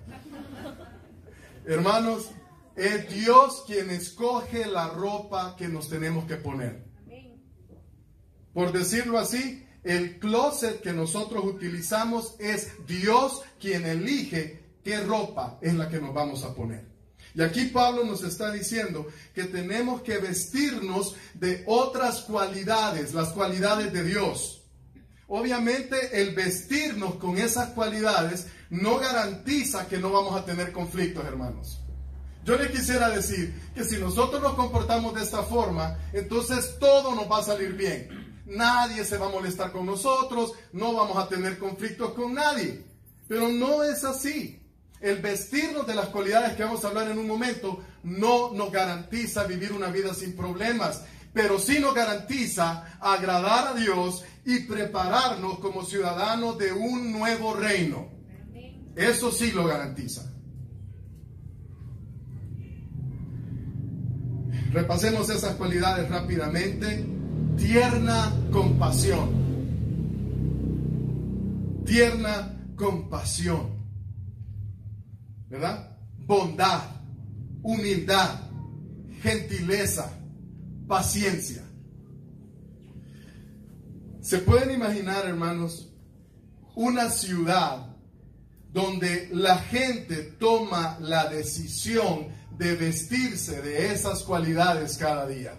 Hermanos, 1.66 2.30
es 2.76 3.10
Dios 3.10 3.64
quien 3.66 3.90
escoge 3.90 4.66
la 4.66 4.90
ropa 4.90 5.56
que 5.58 5.70
nos 5.70 5.88
tenemos 5.88 6.26
que 6.26 6.36
poner. 6.36 6.84
Por 8.54 8.74
decirlo 8.74 9.18
así, 9.18 9.66
el 9.86 10.20
closet 10.20 10.82
que 10.82 10.92
nosotros 10.92 11.46
utilizamos 11.46 12.36
es 12.38 12.86
Dios 12.86 13.44
quien 13.62 13.86
elige 13.86 14.62
qué 14.84 15.00
ropa 15.00 15.58
es 15.62 15.74
la 15.74 15.88
que 15.88 16.02
nos 16.02 16.14
vamos 16.14 16.44
a 16.44 16.54
poner. 16.54 16.86
Y 17.36 17.42
aquí 17.42 17.66
Pablo 17.66 18.04
nos 18.04 18.24
está 18.24 18.52
diciendo 18.52 19.08
que 19.34 19.46
tenemos 19.46 20.02
que 20.02 20.18
vestirnos 20.18 21.16
de 21.36 21.64
otras 21.68 22.22
cualidades, 22.22 23.14
las 23.14 23.30
cualidades 23.30 23.94
de 23.94 24.04
Dios. 24.04 24.64
Obviamente 25.28 26.22
el 26.22 26.34
vestirnos 26.34 27.16
con 27.16 27.38
esas 27.38 27.70
cualidades 27.70 28.48
no 28.72 28.98
garantiza 28.98 29.88
que 29.88 30.00
no 30.00 30.12
vamos 30.12 30.36
a 30.36 30.44
tener 30.44 30.72
conflictos, 30.72 31.24
hermanos. 31.26 31.80
Yo 32.44 32.58
le 32.58 32.72
quisiera 32.72 33.10
decir 33.10 33.54
que 33.76 33.84
si 33.84 33.98
nosotros 33.98 34.42
nos 34.42 34.56
comportamos 34.56 35.14
de 35.14 35.24
esta 35.24 35.44
forma, 35.44 36.00
entonces 36.14 36.78
todo 36.80 37.14
nos 37.14 37.30
va 37.30 37.40
a 37.40 37.44
salir 37.44 37.74
bien. 37.74 38.42
Nadie 38.48 39.06
se 39.06 39.18
va 39.18 39.28
a 39.28 39.32
molestar 39.32 39.72
con 39.72 39.86
nosotros, 39.86 40.54
no 40.74 40.94
vamos 40.94 41.18
a 41.18 41.28
tener 41.28 41.60
conflictos 41.60 42.14
con 42.14 42.34
nadie. 42.34 42.84
Pero 43.28 43.50
no 43.50 43.84
es 43.84 44.04
así. 44.04 44.59
El 45.02 45.22
vestirnos 45.22 45.88
de 45.88 45.96
las 45.96 46.08
cualidades 46.08 46.56
que 46.56 46.64
vamos 46.64 46.84
a 46.84 46.90
hablar 46.90 47.10
en 47.10 47.18
un 47.18 47.28
momento 47.28 47.82
no 48.04 48.54
nos 48.54 48.72
garantiza 48.72 49.46
vivir 49.46 49.72
una 49.72 49.88
vida 49.88 50.14
sin 50.14 50.36
problemas, 50.36 51.04
pero 51.34 51.58
sí 51.58 51.80
nos 51.80 51.94
garantiza 51.94 52.98
agradar 53.00 53.70
a 53.70 53.74
Dios 53.76 54.24
y 54.46 54.60
prepararnos 54.62 55.60
como 55.60 55.86
ciudadanos 55.86 56.58
de 56.58 56.74
un 56.74 57.14
nuevo 57.14 57.54
reino. 57.54 58.10
Eso 58.96 59.32
sí 59.32 59.52
lo 59.52 59.66
garantiza. 59.66 60.30
Repasemos 64.74 65.30
esas 65.30 65.56
cualidades 65.56 66.10
rápidamente. 66.10 67.06
Tierna 67.58 68.34
compasión. 68.52 69.30
Tierna 71.86 72.58
compasión. 72.76 73.79
¿Verdad? 75.50 75.98
Bondad, 76.26 76.82
humildad, 77.64 78.40
gentileza, 79.22 80.12
paciencia. 80.88 81.64
¿Se 84.22 84.40
pueden 84.40 84.72
imaginar, 84.72 85.26
hermanos, 85.26 85.92
una 86.76 87.10
ciudad 87.10 87.96
donde 88.72 89.30
la 89.32 89.58
gente 89.58 90.18
toma 90.40 90.98
la 91.00 91.28
decisión 91.30 92.28
de 92.58 92.76
vestirse 92.76 93.62
de 93.62 93.92
esas 93.92 94.24
cualidades 94.24 94.98
cada 94.98 95.26
día? 95.26 95.54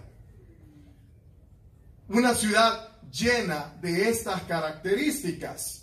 Una 2.07 2.33
ciudad 2.33 2.91
llena 3.11 3.73
de 3.81 4.09
estas 4.09 4.41
características. 4.43 5.80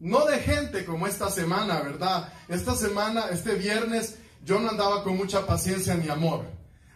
No 0.00 0.26
de 0.26 0.38
gente 0.38 0.84
como 0.84 1.06
esta 1.06 1.30
semana, 1.30 1.80
¿verdad? 1.80 2.32
Esta 2.48 2.74
semana, 2.74 3.26
este 3.30 3.54
viernes, 3.54 4.18
yo 4.44 4.58
no 4.58 4.68
andaba 4.68 5.02
con 5.02 5.16
mucha 5.16 5.46
paciencia 5.46 5.94
ni 5.94 6.08
amor. 6.08 6.44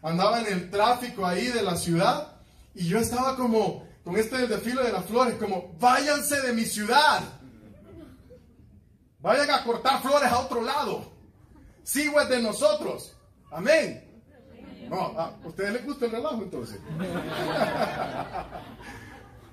Andaba 0.03 0.41
en 0.41 0.47
el 0.47 0.71
tráfico 0.71 1.27
ahí 1.27 1.47
de 1.47 1.63
la 1.63 1.77
ciudad 1.77 2.37
y 2.75 2.87
yo 2.87 2.99
estaba 2.99 3.37
como 3.37 3.87
con 4.05 4.17
este 4.17 4.47
desfile 4.47 4.83
de 4.83 4.93
las 4.93 5.05
flores, 5.05 5.35
como 5.35 5.75
váyanse 5.79 6.41
de 6.41 6.53
mi 6.53 6.65
ciudad. 6.65 7.21
Vayan 9.21 9.51
a 9.51 9.65
cortar 9.65 10.01
flores 10.01 10.31
a 10.31 10.39
otro 10.39 10.63
lado. 10.63 11.13
Sigo 11.83 12.21
es 12.21 12.29
de 12.29 12.41
nosotros. 12.43 13.17
Amén. 13.51 14.05
No, 14.89 15.19
¿a 15.19 15.37
ustedes 15.45 15.73
les 15.73 15.85
gusta 15.85 16.07
el 16.07 16.13
relajo 16.13 16.43
entonces? 16.43 16.79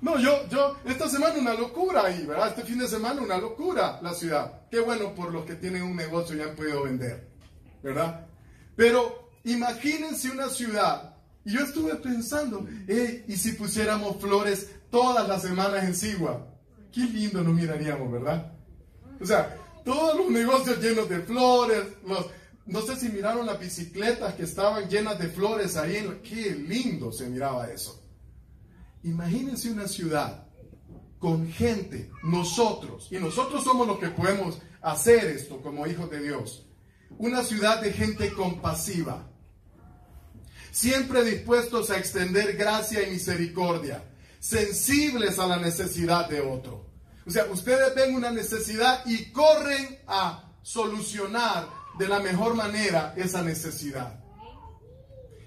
No, 0.00 0.18
yo, 0.18 0.46
yo, 0.48 0.76
esta 0.84 1.08
semana 1.08 1.38
una 1.38 1.54
locura 1.54 2.04
ahí, 2.04 2.26
¿verdad? 2.26 2.48
Este 2.48 2.62
fin 2.62 2.78
de 2.78 2.88
semana 2.88 3.22
una 3.22 3.38
locura 3.38 3.98
la 4.02 4.12
ciudad. 4.12 4.68
Qué 4.70 4.80
bueno 4.80 5.14
por 5.14 5.32
los 5.32 5.44
que 5.44 5.54
tienen 5.54 5.82
un 5.82 5.96
negocio 5.96 6.36
y 6.36 6.42
han 6.42 6.54
podido 6.54 6.84
vender, 6.84 7.28
¿verdad? 7.82 8.26
Pero 8.76 9.30
imagínense 9.44 10.30
una 10.30 10.48
ciudad, 10.48 11.16
y 11.44 11.52
yo 11.52 11.60
estuve 11.60 11.94
pensando, 11.94 12.66
¿y 13.26 13.36
si 13.36 13.52
pusiéramos 13.52 14.20
flores 14.20 14.68
todas 14.90 15.28
las 15.28 15.42
semanas 15.42 15.84
en 15.84 15.94
Sigua? 15.94 16.44
Qué 16.92 17.00
lindo 17.00 17.42
nos 17.42 17.54
miraríamos, 17.54 18.10
¿verdad? 18.10 18.52
O 19.20 19.24
sea, 19.24 19.56
todos 19.84 20.16
los 20.16 20.28
negocios 20.28 20.80
llenos 20.80 21.08
de 21.08 21.20
flores, 21.20 21.84
no 22.66 22.80
sé 22.82 22.96
si 22.96 23.08
miraron 23.10 23.46
las 23.46 23.60
bicicletas 23.60 24.34
que 24.34 24.42
estaban 24.42 24.88
llenas 24.88 25.18
de 25.20 25.28
flores 25.28 25.76
ahí, 25.76 25.96
en, 25.96 26.20
qué 26.20 26.50
lindo 26.50 27.12
se 27.12 27.28
miraba 27.28 27.70
eso. 27.70 28.02
Imagínense 29.06 29.70
una 29.70 29.86
ciudad 29.86 30.48
con 31.20 31.48
gente, 31.52 32.10
nosotros, 32.24 33.06
y 33.12 33.18
nosotros 33.18 33.62
somos 33.62 33.86
los 33.86 34.00
que 34.00 34.08
podemos 34.08 34.58
hacer 34.82 35.26
esto 35.26 35.62
como 35.62 35.86
hijos 35.86 36.10
de 36.10 36.20
Dios. 36.20 36.66
Una 37.16 37.44
ciudad 37.44 37.80
de 37.80 37.92
gente 37.92 38.32
compasiva, 38.32 39.30
siempre 40.72 41.22
dispuestos 41.22 41.90
a 41.90 41.98
extender 41.98 42.56
gracia 42.56 43.06
y 43.06 43.12
misericordia, 43.12 44.02
sensibles 44.40 45.38
a 45.38 45.46
la 45.46 45.58
necesidad 45.58 46.28
de 46.28 46.40
otro. 46.40 46.90
O 47.24 47.30
sea, 47.30 47.44
ustedes 47.44 47.94
ven 47.94 48.12
una 48.12 48.32
necesidad 48.32 49.06
y 49.06 49.30
corren 49.30 50.00
a 50.08 50.52
solucionar 50.62 51.68
de 51.96 52.08
la 52.08 52.18
mejor 52.18 52.56
manera 52.56 53.14
esa 53.16 53.40
necesidad. 53.42 54.18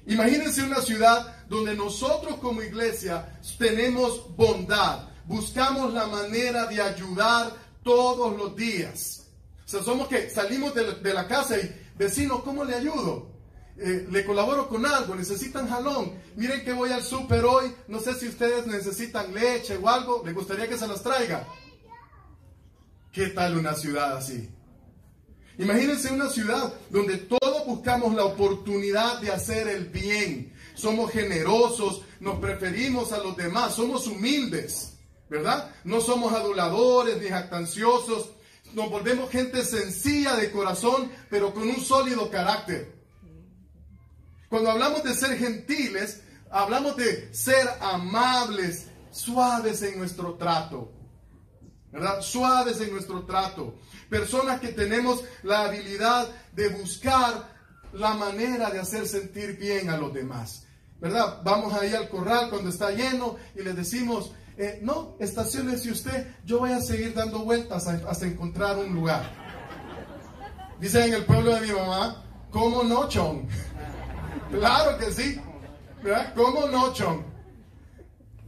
Imagínense 0.06 0.64
una 0.64 0.82
ciudad 0.82 1.39
donde 1.50 1.76
nosotros 1.76 2.36
como 2.36 2.62
iglesia 2.62 3.40
tenemos 3.58 4.36
bondad, 4.36 5.10
buscamos 5.26 5.94
la 5.94 6.08
manera 6.08 6.68
de 6.68 6.82
ayudar 6.82 7.52
todos 7.84 8.38
los 8.38 8.56
días. 8.56 9.28
O 9.66 9.68
sea, 9.68 9.84
somos 9.84 10.08
que 10.08 10.30
salimos 10.30 10.74
de, 10.74 11.14
la 11.14 11.28
casa 11.28 11.58
y 11.58 11.76
vecino, 11.98 12.44
¿cómo 12.44 12.64
le 12.64 12.76
ayudo? 12.76 13.30
Eh, 13.78 14.08
le 14.12 14.26
colaboro 14.26 14.68
con 14.68 14.86
algo, 14.86 15.16
necesitan 15.16 15.70
jalón. 15.70 16.14
Miren 16.36 16.64
que 16.64 16.74
voy 16.74 16.92
al 16.92 17.04
súper 17.04 17.46
hoy, 17.46 17.74
no 17.88 18.00
sé 18.00 18.14
si 18.14 18.28
ustedes 18.28 18.68
necesitan 18.68 19.34
leche 19.34 19.78
o 19.78 19.88
algo, 19.88 20.24
me 20.24 20.34
gustaría 20.34 20.68
que 20.68 20.78
se 20.78 20.88
las 20.88 21.02
traiga. 21.02 21.48
¿Qué 23.12 23.28
tal 23.28 23.58
una 23.58 23.74
ciudad 23.74 24.18
así? 24.18 24.50
Imagínense 25.58 26.14
una 26.14 26.30
ciudad 26.30 26.74
donde 26.90 27.18
todos 27.18 27.66
buscamos 27.66 28.16
la 28.16 28.24
oportunidad 28.24 29.20
de 29.20 29.32
hacer 29.32 29.68
el 29.68 29.86
bien. 29.86 30.54
Somos 30.80 31.12
generosos, 31.12 32.04
nos 32.22 32.40
preferimos 32.40 33.12
a 33.12 33.18
los 33.18 33.36
demás, 33.36 33.76
somos 33.76 34.08
humildes, 34.08 34.94
¿verdad? 35.30 35.76
No 35.84 36.00
somos 36.00 36.32
aduladores 36.32 37.22
ni 37.22 37.28
jactanciosos. 37.28 38.30
Nos 38.74 38.90
volvemos 38.90 39.30
gente 39.30 39.66
sencilla 39.66 40.38
de 40.38 40.50
corazón, 40.52 41.12
pero 41.30 41.54
con 41.54 41.64
un 41.64 41.82
sólido 41.82 42.32
carácter. 42.32 42.96
Cuando 44.48 44.72
hablamos 44.72 45.04
de 45.04 45.16
ser 45.16 45.38
gentiles, 45.38 46.22
hablamos 46.50 46.96
de 46.96 47.34
ser 47.34 47.68
amables, 47.82 48.88
suaves 49.12 49.82
en 49.82 50.00
nuestro 50.00 50.36
trato. 50.36 50.94
¿Verdad? 51.92 52.22
Suaves 52.22 52.80
en 52.80 52.92
nuestro 52.92 53.26
trato. 53.26 53.76
Personas 54.10 54.62
que 54.62 54.70
tenemos 54.70 55.26
la 55.44 55.66
habilidad 55.66 56.30
de 56.54 56.70
buscar 56.70 57.54
la 57.92 58.14
manera 58.14 58.70
de 58.70 58.80
hacer 58.80 59.06
sentir 59.06 59.58
bien 59.58 59.90
a 59.90 59.98
los 59.98 60.14
demás. 60.14 60.68
¿Verdad? 61.00 61.42
Vamos 61.44 61.74
ahí 61.74 61.94
al 61.94 62.10
corral 62.10 62.50
cuando 62.50 62.70
está 62.70 62.92
lleno 62.92 63.38
y 63.56 63.64
le 63.64 63.74
decimos, 63.74 64.32
eh, 64.58 64.80
no, 64.82 65.16
estaciones 65.20 65.86
usted, 65.86 66.36
yo 66.44 66.60
voy 66.60 66.72
a 66.72 66.82
seguir 66.82 67.14
dando 67.14 67.40
vueltas 67.40 67.88
hasta 67.88 68.26
encontrar 68.26 68.78
un 68.78 68.94
lugar. 68.94 69.32
Dice 70.82 71.06
en 71.06 71.14
el 71.14 71.24
pueblo 71.24 71.56
de 71.56 71.62
mi 71.62 71.72
mamá, 71.72 72.26
¿cómo 72.52 72.84
no, 72.84 73.08
chon? 73.08 73.48
claro 74.52 74.98
que 74.98 75.12
sí, 75.12 75.40
¿verdad? 76.04 76.34
¿Cómo 76.36 76.68
no, 76.68 76.92
chon? 76.92 77.24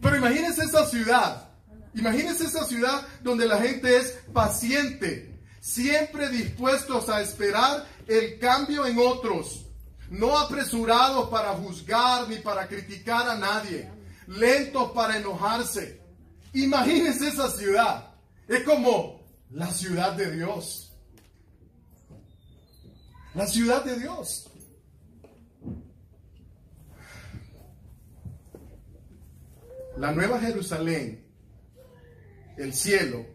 Pero 0.02 0.18
imagínense 0.18 0.66
esa 0.66 0.86
ciudad, 0.86 1.50
imagínense 1.94 2.44
esa 2.44 2.66
ciudad 2.66 3.08
donde 3.22 3.48
la 3.48 3.60
gente 3.60 3.96
es 3.96 4.20
paciente, 4.34 5.40
siempre 5.62 6.28
dispuestos 6.28 7.08
a 7.08 7.22
esperar 7.22 7.86
el 8.08 8.38
cambio 8.40 8.86
en 8.86 8.98
otros, 9.00 9.68
no 10.12 10.38
apresurados 10.38 11.30
para 11.30 11.54
juzgar 11.54 12.28
ni 12.28 12.36
para 12.38 12.68
criticar 12.68 13.30
a 13.30 13.38
nadie, 13.38 13.90
lentos 14.28 14.92
para 14.92 15.18
enojarse. 15.18 16.02
Imagínense 16.54 17.30
esa 17.30 17.50
ciudad. 17.50 18.14
Es 18.46 18.64
como 18.64 19.22
la 19.52 19.72
ciudad 19.72 20.12
de 20.14 20.32
Dios. 20.32 20.94
La 23.34 23.48
ciudad 23.48 23.86
de 23.86 23.98
Dios. 23.98 24.52
La 29.96 30.12
nueva 30.12 30.42
Jerusalén, 30.42 31.26
el 32.58 32.74
cielo, 32.74 33.26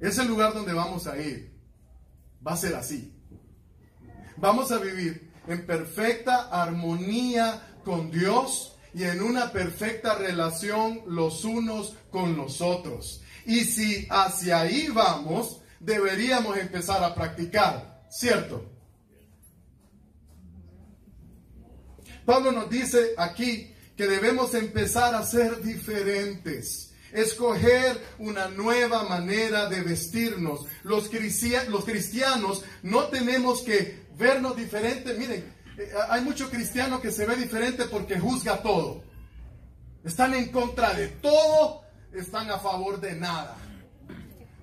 es 0.00 0.18
el 0.18 0.28
lugar 0.28 0.52
donde 0.52 0.74
vamos 0.74 1.06
a 1.06 1.16
ir 1.18 1.56
va 2.46 2.52
a 2.52 2.56
ser 2.56 2.74
así. 2.74 3.12
Vamos 4.36 4.70
a 4.70 4.78
vivir 4.78 5.25
en 5.46 5.66
perfecta 5.66 6.48
armonía 6.50 7.78
con 7.84 8.10
Dios 8.10 8.76
y 8.94 9.04
en 9.04 9.22
una 9.22 9.52
perfecta 9.52 10.14
relación 10.14 11.02
los 11.06 11.44
unos 11.44 11.94
con 12.10 12.36
los 12.36 12.60
otros. 12.60 13.22
Y 13.44 13.60
si 13.64 14.06
hacia 14.10 14.60
ahí 14.60 14.88
vamos, 14.88 15.60
deberíamos 15.80 16.56
empezar 16.56 17.04
a 17.04 17.14
practicar, 17.14 18.06
¿cierto? 18.10 18.70
Pablo 22.24 22.50
nos 22.50 22.68
dice 22.68 23.14
aquí 23.16 23.72
que 23.96 24.06
debemos 24.06 24.54
empezar 24.54 25.14
a 25.14 25.24
ser 25.24 25.62
diferentes 25.62 26.86
escoger 27.12 27.98
una 28.18 28.48
nueva 28.48 29.04
manera 29.04 29.68
de 29.68 29.80
vestirnos. 29.80 30.66
Los, 30.82 31.08
cristianos 31.08 32.64
no 32.82 33.04
tenemos 33.04 33.62
que 33.62 34.05
vernos 34.16 34.56
diferentes. 34.56 35.16
Miren, 35.18 35.54
eh, 35.78 35.92
hay 36.08 36.22
muchos 36.22 36.48
cristianos 36.50 37.00
que 37.00 37.10
se 37.10 37.26
ve 37.26 37.36
diferente 37.36 37.84
porque 37.84 38.18
juzga 38.18 38.62
todo. 38.62 39.04
Están 40.04 40.34
en 40.34 40.50
contra 40.50 40.94
de 40.94 41.08
todo, 41.08 41.82
están 42.12 42.50
a 42.50 42.58
favor 42.58 43.00
de 43.00 43.14
nada. 43.14 43.56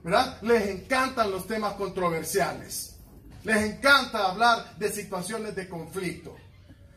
¿Verdad? 0.03 0.41
Les 0.41 0.67
encantan 0.67 1.31
los 1.31 1.47
temas 1.47 1.73
controversiales. 1.73 2.97
Les 3.43 3.57
encanta 3.63 4.31
hablar 4.31 4.77
de 4.77 4.91
situaciones 4.91 5.55
de 5.55 5.67
conflicto. 5.67 6.35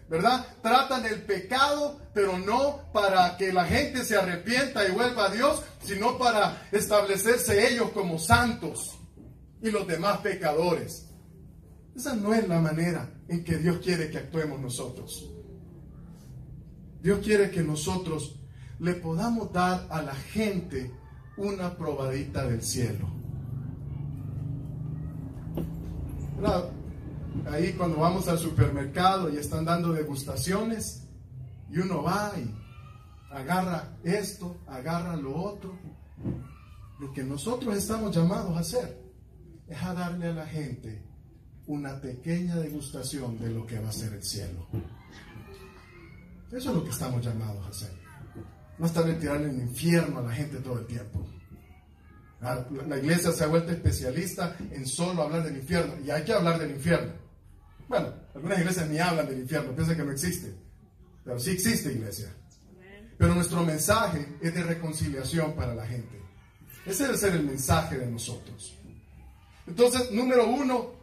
¿verdad? 0.09 0.47
Tratan 0.62 1.05
el 1.07 1.23
pecado, 1.23 2.01
pero 2.14 2.38
no 2.38 2.81
para 2.92 3.37
que 3.37 3.53
la 3.53 3.64
gente 3.64 4.05
se 4.05 4.16
arrepienta 4.16 4.87
y 4.87 4.92
vuelva 4.92 5.27
a 5.27 5.31
Dios, 5.31 5.62
sino 5.83 6.16
para 6.19 6.69
establecerse 6.71 7.73
ellos 7.73 7.90
como 7.90 8.19
santos 8.19 8.99
y 9.61 9.71
los 9.71 9.87
demás 9.87 10.19
pecadores. 10.19 11.06
Esa 11.96 12.14
no 12.14 12.35
es 12.35 12.46
la 12.46 12.61
manera 12.61 13.11
en 13.26 13.42
que 13.42 13.56
Dios 13.56 13.78
quiere 13.78 14.11
que 14.11 14.18
actuemos 14.18 14.61
nosotros. 14.61 15.30
Dios 17.02 17.20
quiere 17.24 17.50
que 17.50 17.62
nosotros 17.62 18.37
le 18.80 18.92
podamos 18.94 19.50
dar 19.50 19.87
a 19.88 20.02
la 20.02 20.14
gente 20.14 20.92
una 21.38 21.74
probadita 21.74 22.46
del 22.46 22.62
cielo. 22.62 23.09
ahí 27.50 27.72
cuando 27.72 27.98
vamos 27.98 28.28
al 28.28 28.38
supermercado 28.38 29.32
y 29.32 29.38
están 29.38 29.64
dando 29.64 29.92
degustaciones 29.92 31.09
y 31.70 31.78
uno 31.78 32.02
va 32.02 32.32
y 32.37 32.54
agarra 33.35 33.96
esto, 34.04 34.59
agarra 34.66 35.16
lo 35.16 35.35
otro. 35.35 35.78
Lo 37.00 37.12
que 37.14 37.24
nosotros 37.24 37.74
estamos 37.74 38.14
llamados 38.14 38.54
a 38.54 38.61
hacer 38.61 39.02
es 39.66 39.82
a 39.82 39.94
darle 39.94 40.28
a 40.28 40.32
la 40.32 40.46
gente 40.46 41.15
una 41.66 42.00
pequeña 42.00 42.57
degustación 42.57 43.38
de 43.38 43.50
lo 43.50 43.66
que 43.66 43.79
va 43.79 43.88
a 43.88 43.92
ser 43.92 44.12
el 44.12 44.22
cielo. 44.22 44.66
Eso 46.48 46.70
es 46.70 46.76
lo 46.76 46.85
que 46.85 46.90
estamos 46.90 47.24
llamados 47.24 47.64
a 47.66 47.68
hacer. 47.68 47.90
No 48.79 48.87
estar 48.87 49.05
tirando 49.18 49.48
en 49.48 49.57
el 49.57 49.68
infierno 49.68 50.18
a 50.18 50.22
la 50.22 50.33
gente 50.33 50.59
todo 50.59 50.79
el 50.79 50.87
tiempo. 50.87 51.26
Ah, 52.40 52.64
la 52.87 52.98
iglesia 52.98 53.33
se 53.33 53.44
ha 53.44 53.46
vuelto 53.48 53.72
especialista 53.72 54.57
en 54.70 54.87
solo 54.87 55.22
hablar 55.22 55.42
del 55.42 55.57
infierno. 55.57 55.94
Y 56.05 56.11
hay 56.11 56.22
que 56.22 56.33
hablar 56.33 56.59
del 56.59 56.70
infierno. 56.70 57.12
Bueno, 57.88 58.12
algunas 58.35 58.59
iglesias 58.59 58.88
ni 58.88 58.98
hablan 58.98 59.26
del 59.26 59.40
infierno, 59.40 59.74
piensan 59.74 59.96
que 59.96 60.05
no 60.05 60.12
existe. 60.12 60.55
Pero 61.24 61.38
sí 61.38 61.50
existe 61.50 61.92
iglesia. 61.92 62.33
Pero 63.18 63.35
nuestro 63.35 63.64
mensaje 63.64 64.37
es 64.40 64.55
de 64.55 64.62
reconciliación 64.62 65.55
para 65.55 65.74
la 65.74 65.87
gente. 65.87 66.20
Ese 66.85 67.05
debe 67.05 67.18
ser 67.18 67.33
el 67.35 67.44
mensaje 67.44 67.98
de 67.98 68.07
nosotros. 68.07 68.76
Entonces, 69.66 70.12
número 70.12 70.46
uno, 70.46 70.95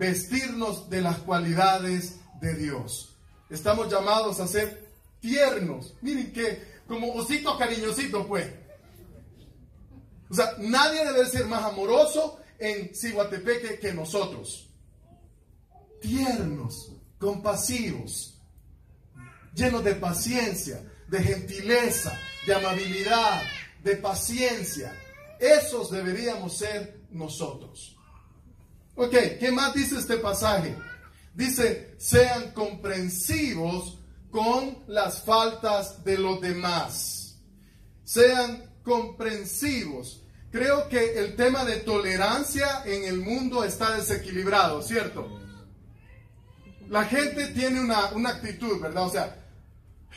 vestirnos 0.00 0.88
de 0.88 1.02
las 1.02 1.18
cualidades 1.18 2.20
de 2.40 2.54
Dios. 2.54 3.14
Estamos 3.50 3.92
llamados 3.92 4.40
a 4.40 4.46
ser 4.46 4.88
tiernos. 5.20 5.94
Miren 6.00 6.32
que 6.32 6.80
como 6.88 7.12
osito 7.12 7.58
cariñosito, 7.58 8.26
pues. 8.26 8.50
O 10.30 10.34
sea, 10.34 10.54
nadie 10.58 11.04
debe 11.04 11.26
ser 11.26 11.44
más 11.44 11.62
amoroso 11.64 12.40
en 12.58 12.94
Ciguatepeque 12.94 13.78
que 13.78 13.92
nosotros. 13.92 14.70
Tiernos, 16.00 16.92
compasivos, 17.18 18.40
llenos 19.54 19.84
de 19.84 19.96
paciencia, 19.96 20.82
de 21.08 21.22
gentileza, 21.22 22.18
de 22.46 22.54
amabilidad, 22.54 23.42
de 23.84 23.96
paciencia. 23.96 24.96
Esos 25.38 25.90
deberíamos 25.90 26.56
ser 26.56 27.02
nosotros. 27.10 27.99
Ok, 28.94 29.14
¿qué 29.38 29.50
más 29.52 29.74
dice 29.74 29.98
este 29.98 30.16
pasaje? 30.16 30.76
Dice, 31.34 31.94
sean 31.98 32.52
comprensivos 32.52 33.98
con 34.30 34.78
las 34.88 35.22
faltas 35.22 36.04
de 36.04 36.18
los 36.18 36.40
demás. 36.40 37.38
Sean 38.04 38.64
comprensivos. 38.82 40.22
Creo 40.50 40.88
que 40.88 41.18
el 41.18 41.36
tema 41.36 41.64
de 41.64 41.76
tolerancia 41.76 42.82
en 42.84 43.04
el 43.04 43.20
mundo 43.20 43.62
está 43.64 43.96
desequilibrado, 43.96 44.82
¿cierto? 44.82 45.40
La 46.88 47.04
gente 47.04 47.48
tiene 47.48 47.80
una, 47.80 48.12
una 48.12 48.30
actitud, 48.30 48.80
¿verdad? 48.80 49.06
O 49.06 49.10
sea, 49.10 49.36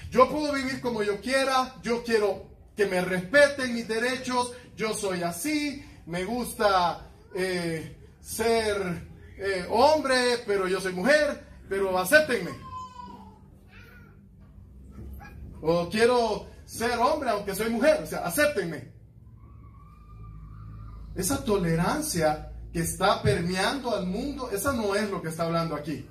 yo 0.09 0.29
puedo 0.29 0.51
vivir 0.53 0.81
como 0.81 1.03
yo 1.03 1.21
quiera, 1.21 1.75
yo 1.83 2.03
quiero 2.03 2.47
que 2.75 2.87
me 2.87 3.01
respeten 3.01 3.75
mis 3.75 3.87
derechos, 3.87 4.53
yo 4.75 4.95
soy 4.95 5.21
así, 5.21 5.85
me 6.07 6.25
gusta 6.25 7.11
eh, 7.35 8.02
ser 8.23 9.03
eh, 9.37 9.67
hombre, 9.69 10.39
pero 10.47 10.67
yo 10.67 10.79
soy 10.79 10.93
mujer, 10.93 11.45
pero 11.67 11.97
acéptenme. 11.99 12.51
O 15.61 15.89
quiero 15.89 16.47
ser 16.65 16.97
hombre 16.97 17.29
aunque 17.29 17.53
soy 17.53 17.69
mujer, 17.69 18.01
o 18.01 18.07
sea, 18.07 18.19
acéptenme. 18.19 18.91
Esa 21.15 21.43
tolerancia 21.43 22.51
que 22.71 22.79
está 22.79 23.21
permeando 23.21 23.93
al 23.95 24.07
mundo, 24.07 24.49
esa 24.51 24.73
no 24.73 24.95
es 24.95 25.09
lo 25.09 25.21
que 25.21 25.29
está 25.29 25.43
hablando 25.43 25.75
aquí. 25.75 26.07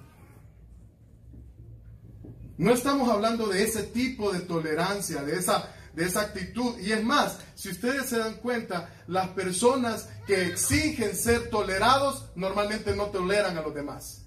No 2.58 2.72
estamos 2.72 3.08
hablando 3.08 3.48
de 3.48 3.64
ese 3.64 3.82
tipo 3.82 4.32
de 4.32 4.40
tolerancia, 4.40 5.22
de 5.22 5.36
esa, 5.36 5.74
de 5.94 6.04
esa 6.06 6.22
actitud. 6.22 6.78
Y 6.78 6.92
es 6.92 7.02
más, 7.02 7.38
si 7.54 7.70
ustedes 7.70 8.08
se 8.08 8.18
dan 8.18 8.34
cuenta, 8.34 8.92
las 9.06 9.28
personas 9.28 10.08
que 10.26 10.46
exigen 10.46 11.16
ser 11.16 11.50
tolerados 11.50 12.26
normalmente 12.34 12.94
no 12.94 13.06
toleran 13.06 13.56
a 13.58 13.62
los 13.62 13.74
demás. 13.74 14.24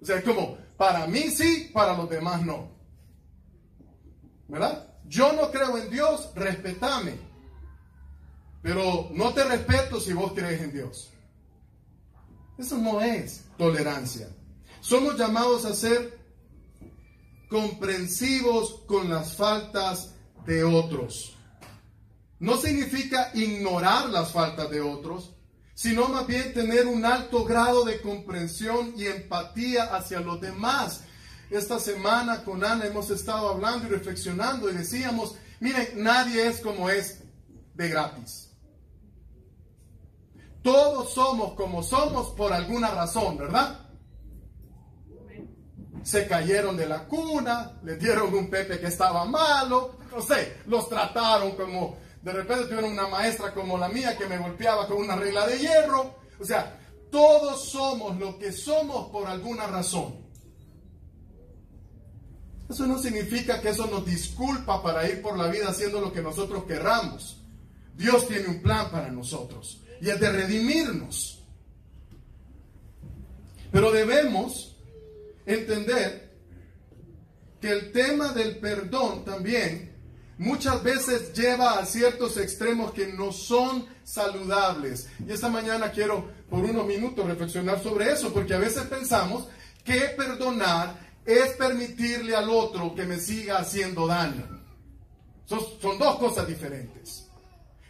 O 0.00 0.04
sea, 0.04 0.16
es 0.16 0.24
como, 0.24 0.56
para 0.76 1.06
mí 1.06 1.30
sí, 1.30 1.70
para 1.72 1.96
los 1.96 2.08
demás 2.08 2.42
no. 2.42 2.70
¿Verdad? 4.48 4.88
Yo 5.06 5.32
no 5.32 5.50
creo 5.50 5.76
en 5.78 5.90
Dios, 5.90 6.30
respetame. 6.34 7.18
Pero 8.62 9.10
no 9.12 9.32
te 9.32 9.44
respeto 9.44 10.00
si 10.00 10.12
vos 10.12 10.32
crees 10.34 10.60
en 10.60 10.72
Dios. 10.72 11.12
Eso 12.58 12.76
no 12.76 13.00
es 13.00 13.44
tolerancia. 13.56 14.28
Somos 14.80 15.16
llamados 15.16 15.64
a 15.64 15.74
ser 15.74 16.18
comprensivos 17.48 18.82
con 18.86 19.08
las 19.08 19.36
faltas 19.36 20.09
de 20.46 20.64
otros. 20.64 21.36
No 22.38 22.56
significa 22.56 23.30
ignorar 23.34 24.08
las 24.08 24.32
faltas 24.32 24.70
de 24.70 24.80
otros, 24.80 25.32
sino 25.74 26.08
más 26.08 26.26
bien 26.26 26.52
tener 26.54 26.86
un 26.86 27.04
alto 27.04 27.44
grado 27.44 27.84
de 27.84 28.00
comprensión 28.00 28.94
y 28.96 29.06
empatía 29.06 29.94
hacia 29.94 30.20
los 30.20 30.40
demás. 30.40 31.02
Esta 31.50 31.78
semana 31.78 32.44
con 32.44 32.64
Ana 32.64 32.86
hemos 32.86 33.10
estado 33.10 33.48
hablando 33.48 33.86
y 33.86 33.90
reflexionando 33.90 34.70
y 34.70 34.74
decíamos, 34.74 35.34
miren, 35.58 35.88
nadie 35.96 36.46
es 36.46 36.60
como 36.60 36.88
es 36.88 37.22
de 37.74 37.88
gratis. 37.88 38.50
Todos 40.62 41.14
somos 41.14 41.54
como 41.54 41.82
somos 41.82 42.28
por 42.30 42.52
alguna 42.52 42.90
razón, 42.90 43.38
¿verdad? 43.38 43.89
Se 46.02 46.26
cayeron 46.26 46.76
de 46.76 46.86
la 46.86 47.04
cuna, 47.04 47.78
le 47.82 47.96
dieron 47.96 48.34
un 48.34 48.48
pepe 48.48 48.78
que 48.78 48.86
estaba 48.86 49.24
malo, 49.24 49.96
no 50.10 50.22
sé, 50.22 50.58
los 50.66 50.88
trataron 50.88 51.52
como, 51.52 51.98
de 52.22 52.32
repente 52.32 52.64
tuvieron 52.64 52.92
una 52.92 53.08
maestra 53.08 53.52
como 53.52 53.78
la 53.78 53.88
mía 53.88 54.16
que 54.16 54.26
me 54.26 54.38
golpeaba 54.38 54.86
con 54.86 54.98
una 54.98 55.16
regla 55.16 55.46
de 55.46 55.58
hierro. 55.58 56.14
O 56.38 56.44
sea, 56.44 56.78
todos 57.10 57.68
somos 57.70 58.16
lo 58.18 58.38
que 58.38 58.52
somos 58.52 59.10
por 59.10 59.26
alguna 59.26 59.66
razón. 59.66 60.14
Eso 62.68 62.86
no 62.86 62.98
significa 62.98 63.60
que 63.60 63.70
eso 63.70 63.86
nos 63.86 64.06
disculpa 64.06 64.82
para 64.82 65.08
ir 65.08 65.20
por 65.20 65.36
la 65.36 65.48
vida 65.48 65.68
haciendo 65.68 66.00
lo 66.00 66.12
que 66.12 66.22
nosotros 66.22 66.64
querramos. 66.64 67.42
Dios 67.96 68.28
tiene 68.28 68.48
un 68.48 68.62
plan 68.62 68.90
para 68.90 69.10
nosotros 69.10 69.82
y 70.00 70.08
es 70.08 70.20
de 70.20 70.30
redimirnos. 70.30 71.42
Pero 73.72 73.90
debemos 73.90 74.69
entender 75.54 76.30
que 77.60 77.70
el 77.70 77.92
tema 77.92 78.32
del 78.32 78.58
perdón 78.58 79.24
también 79.24 79.90
muchas 80.38 80.82
veces 80.82 81.34
lleva 81.34 81.78
a 81.78 81.84
ciertos 81.84 82.38
extremos 82.38 82.92
que 82.92 83.08
no 83.08 83.30
son 83.32 83.86
saludables. 84.04 85.08
Y 85.26 85.32
esta 85.32 85.48
mañana 85.48 85.90
quiero 85.90 86.30
por 86.48 86.64
unos 86.64 86.86
minutos 86.86 87.26
reflexionar 87.26 87.82
sobre 87.82 88.10
eso, 88.10 88.32
porque 88.32 88.54
a 88.54 88.58
veces 88.58 88.84
pensamos 88.84 89.48
que 89.84 90.00
perdonar 90.16 90.98
es 91.24 91.50
permitirle 91.50 92.34
al 92.34 92.48
otro 92.48 92.94
que 92.94 93.04
me 93.04 93.18
siga 93.18 93.58
haciendo 93.58 94.06
daño. 94.06 94.60
Son, 95.44 95.98
dos 95.98 96.18
cosas 96.18 96.46
diferentes. 96.46 97.26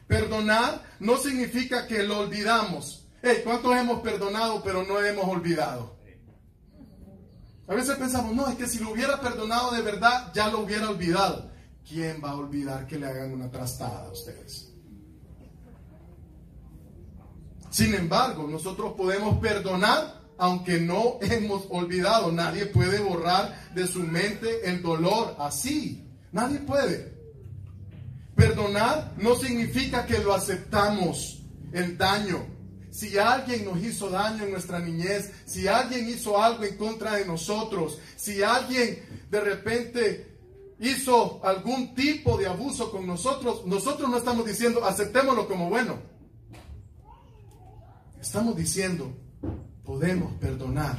Perdonar 0.07 0.83
no 0.99 1.17
significa 1.19 1.87
que 1.87 2.03
lo 2.03 2.21
olvidamos. 2.21 3.07
Hey, 3.23 3.43
¿Cuántos 3.45 3.77
hemos 3.77 4.01
perdonado 4.01 4.63
pero 4.65 4.83
no 4.83 5.01
hemos 5.01 5.27
olvidado? 5.27 6.00
A 7.71 7.75
veces 7.75 7.97
pensamos, 7.99 8.35
no, 8.35 8.49
es 8.49 8.57
que 8.57 8.67
si 8.67 8.81
lo 8.81 8.91
hubiera 8.91 9.21
perdonado 9.21 9.71
de 9.71 9.81
verdad, 9.81 10.33
ya 10.35 10.49
lo 10.49 10.63
hubiera 10.63 10.91
olvidado. 10.91 11.53
¿Quién 11.89 12.21
va 12.23 12.31
a 12.31 12.35
olvidar 12.35 12.85
que 12.89 12.99
le 12.99 13.07
hagan 13.07 13.33
una 13.33 13.49
trastada 13.49 14.07
a 14.07 14.11
ustedes? 14.11 14.73
Sin 17.71 17.95
embargo, 17.95 18.49
nosotros 18.49 18.95
podemos 18.95 19.39
perdonar 19.39 20.21
aunque 20.37 20.81
no 20.81 21.19
hemos 21.21 21.67
olvidado. 21.71 22.33
Nadie 22.33 22.67
puede 22.67 22.99
borrar 22.99 23.71
de 23.73 23.87
su 23.87 24.01
mente 24.01 24.69
el 24.69 24.83
dolor 24.83 25.37
así. 25.39 26.05
Nadie 26.33 26.59
puede. 26.59 27.17
Perdonar 28.35 29.13
no 29.17 29.37
significa 29.37 30.07
que 30.07 30.19
lo 30.19 30.35
aceptamos, 30.35 31.45
el 31.73 31.97
daño, 31.97 32.45
si 32.91 33.19
alguien 33.19 33.65
nos 33.65 33.83
hizo 33.83 34.11
daño 34.11 34.45
en 34.45 34.53
nuestra 34.53 34.81
niñez, 34.81 35.31
si 35.47 35.69
alguien 35.69 36.09
hizo 36.09 36.41
algo 36.41 36.65
en 36.65 36.77
contra 36.77 37.15
de 37.15 37.25
nosotros, 37.25 37.99
si 38.17 38.43
alguien 38.43 39.03
de 39.31 39.41
repente 39.41 40.39
hizo 40.81 41.45
algún 41.45 41.95
tipo 41.95 42.37
de 42.37 42.47
abuso 42.47 42.91
con 42.91 43.07
nosotros, 43.07 43.67
nosotros 43.67 44.11
no 44.11 44.19
estamos 44.19 44.45
diciendo 44.47 44.85
aceptémoslo 44.85 45.47
como 45.47 45.69
bueno. 45.69 45.99
Estamos 48.21 48.57
diciendo 48.57 49.15
podemos 49.85 50.33
perdonar, 50.35 50.99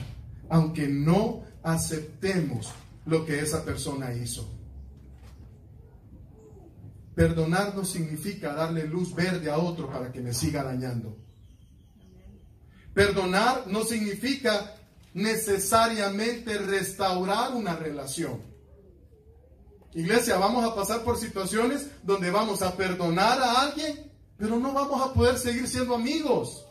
aunque 0.49 0.87
no 0.87 1.43
aceptemos 1.63 2.71
lo 3.05 3.25
que 3.25 3.39
esa 3.39 3.63
persona 3.63 4.13
hizo. 4.13 4.47
Perdonar 7.15 7.75
no 7.75 7.83
significa 7.83 8.53
darle 8.53 8.85
luz 8.87 9.13
verde 9.13 9.49
a 9.51 9.57
otro 9.57 9.91
para 9.91 10.11
que 10.11 10.21
me 10.21 10.33
siga 10.33 10.63
dañando. 10.63 11.20
Perdonar 12.93 13.63
no 13.67 13.83
significa 13.83 14.75
necesariamente 15.13 16.57
restaurar 16.57 17.53
una 17.53 17.75
relación. 17.75 18.41
Iglesia, 19.93 20.37
vamos 20.37 20.63
a 20.63 20.73
pasar 20.73 21.03
por 21.03 21.17
situaciones 21.17 21.87
donde 22.03 22.31
vamos 22.31 22.61
a 22.61 22.75
perdonar 22.75 23.39
a 23.41 23.61
alguien, 23.61 24.11
pero 24.37 24.57
no 24.57 24.71
vamos 24.71 25.01
a 25.01 25.13
poder 25.13 25.37
seguir 25.37 25.67
siendo 25.67 25.95
amigos. 25.95 26.65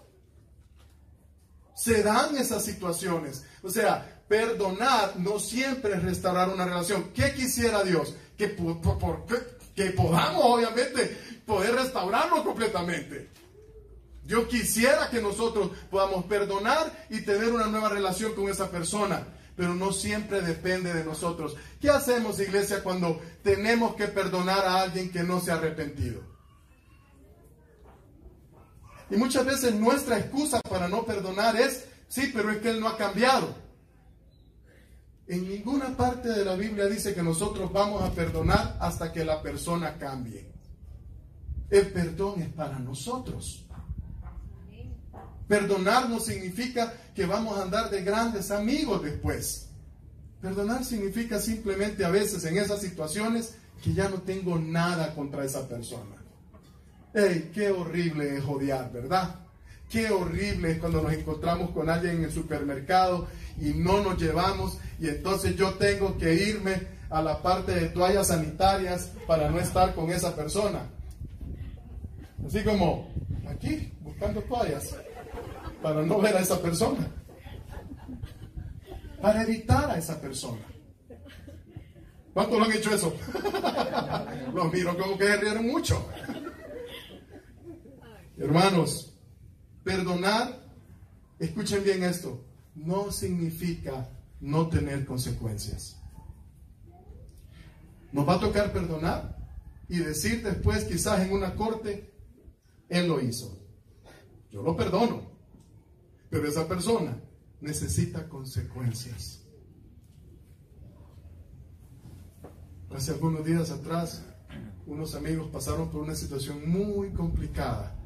Se 1.75 2.03
dan 2.03 2.37
esas 2.37 2.65
situaciones. 2.65 3.45
O 3.63 3.71
sea, 3.71 4.23
perdonar 4.27 5.15
no 5.19 5.39
siempre 5.39 5.95
es 5.95 6.03
restaurar 6.03 6.49
una 6.49 6.65
relación. 6.65 7.11
¿Qué 7.15 7.35
quisiera 7.35 7.83
Dios? 7.83 8.15
Que, 8.37 8.57
que 9.75 9.91
podamos, 9.91 10.45
obviamente, 10.45 11.19
poder 11.47 11.75
restaurarlo 11.75 12.43
completamente. 12.43 13.31
Yo 14.25 14.47
quisiera 14.49 15.11
que 15.11 15.21
nosotros 15.21 15.71
podamos 15.91 16.25
perdonar 16.27 17.07
y 17.09 17.23
tener 17.23 17.53
una 17.53 17.67
nueva 17.67 17.89
relación 17.89 18.35
con 18.35 18.49
esa 18.49 18.71
persona, 18.71 19.27
pero 19.57 19.75
no 19.75 19.93
siempre 19.93 20.43
depende 20.43 20.93
de 20.93 21.05
nosotros. 21.05 21.57
¿Qué 21.81 21.91
hacemos, 21.91 22.39
iglesia, 22.39 22.83
cuando 22.83 23.21
tenemos 23.43 23.95
que 23.97 24.07
perdonar 24.07 24.65
a 24.65 24.83
alguien 24.83 25.11
que 25.11 25.23
no 25.23 25.41
se 25.41 25.51
ha 25.51 25.55
arrepentido? 25.55 26.23
Y 29.11 29.17
muchas 29.17 29.45
veces 29.45 29.75
nuestra 29.75 30.19
excusa 30.19 30.61
para 30.61 30.89
no 30.89 31.05
perdonar 31.05 31.57
es, 31.57 31.87
sí, 32.09 32.31
pero 32.33 32.51
es 32.51 32.59
que 32.59 32.71
él 32.71 32.81
no 32.81 32.89
ha 32.89 32.97
cambiado. 32.97 33.55
En 35.27 35.49
ninguna 35.49 35.97
parte 35.97 36.29
de 36.29 36.45
la 36.45 36.55
Biblia 36.55 36.87
dice 36.87 37.15
que 37.15 37.23
nosotros 37.23 37.73
vamos 37.73 38.03
a 38.03 38.13
perdonar 38.13 38.77
hasta 38.81 39.13
que 39.13 39.25
la 39.25 39.43
persona 39.43 39.97
cambie. 39.97 40.49
El 41.71 41.93
perdón 41.93 42.43
es 42.43 42.49
para 42.49 42.79
nosotros. 42.79 43.65
Perdonar 45.51 46.09
no 46.09 46.21
significa 46.21 46.93
que 47.13 47.27
vamos 47.27 47.59
a 47.59 47.63
andar 47.63 47.91
de 47.91 48.05
grandes 48.05 48.53
amigos 48.53 49.03
después. 49.03 49.67
Perdonar 50.41 50.85
significa 50.85 51.41
simplemente 51.41 52.05
a 52.05 52.09
veces 52.09 52.45
en 52.45 52.57
esas 52.57 52.81
situaciones 52.81 53.55
que 53.83 53.93
ya 53.93 54.09
no 54.09 54.19
tengo 54.19 54.61
nada 54.61 55.13
contra 55.13 55.45
esa 55.45 55.69
persona. 55.69 56.15
¡Ey! 57.13 57.51
Qué 57.53 57.69
horrible 57.69 58.37
es 58.37 58.45
odiar, 58.45 58.93
¿verdad? 58.93 59.41
Qué 59.91 60.09
horrible 60.13 60.71
es 60.71 60.79
cuando 60.79 61.03
nos 61.03 61.13
encontramos 61.15 61.73
con 61.73 61.91
alguien 61.91 62.19
en 62.19 62.25
el 62.27 62.33
supermercado 62.33 63.27
y 63.61 63.71
no 63.71 64.05
nos 64.05 64.23
llevamos 64.23 64.79
y 65.01 65.09
entonces 65.09 65.57
yo 65.57 65.75
tengo 65.75 66.17
que 66.17 66.33
irme 66.33 66.87
a 67.11 67.21
la 67.23 67.43
parte 67.43 67.73
de 67.73 67.89
toallas 67.89 68.29
sanitarias 68.29 69.11
para 69.27 69.51
no 69.51 69.59
estar 69.59 69.97
con 69.97 70.13
esa 70.13 70.37
persona. 70.37 70.83
Así 72.47 72.63
como 72.63 73.13
aquí, 73.49 73.93
buscando 74.01 74.41
toallas 74.43 74.95
para 75.83 76.03
no 76.03 76.21
ver 76.21 76.37
a 76.37 76.41
esa 76.41 76.61
persona, 76.61 77.09
para 79.21 79.43
evitar 79.43 79.91
a 79.91 79.99
esa 79.99 80.21
persona. 80.21 80.63
¿Cuántos 82.33 82.59
lo 82.59 82.65
han 82.65 82.73
hecho 82.73 82.95
eso? 82.95 83.13
Los 84.55 84.73
miro 84.73 84.97
como 84.97 85.19
que 85.19 85.37
rieron 85.37 85.67
mucho. 85.67 86.07
Hermanos, 88.39 89.13
perdonar, 89.85 90.61
escuchen 91.39 91.85
bien 91.85 92.05
esto, 92.05 92.45
no 92.75 93.11
significa 93.11 94.09
no 94.41 94.69
tener 94.69 95.05
consecuencias. 95.05 95.97
Nos 98.13 98.29
va 98.29 98.35
a 98.35 98.41
tocar 98.41 98.73
perdonar 98.73 99.37
y 99.89 99.99
decir 99.99 100.43
después, 100.43 100.85
quizás 100.85 101.21
en 101.21 101.33
una 101.33 101.55
corte, 101.55 102.13
Él 102.89 103.09
lo 103.09 103.21
hizo. 103.21 103.59
Yo 104.51 104.63
lo 104.63 104.77
perdono. 104.77 105.30
Pero 106.31 106.49
esa 106.49 106.67
persona 106.69 107.21
necesita 107.61 108.29
consecuencias. 108.29 109.45
Hace 112.95 113.11
algunos 113.13 113.45
días 113.45 113.71
atrás, 113.71 114.25
unos 114.87 115.15
amigos 115.15 115.51
pasaron 115.53 115.91
por 115.91 116.03
una 116.03 116.15
situación 116.15 116.69
muy 116.69 117.13
complicada 117.13 117.97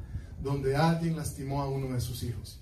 donde 0.41 0.75
alguien 0.75 1.15
lastimó 1.15 1.61
a 1.61 1.69
uno 1.69 1.93
de 1.93 2.01
sus 2.01 2.23
hijos. 2.23 2.61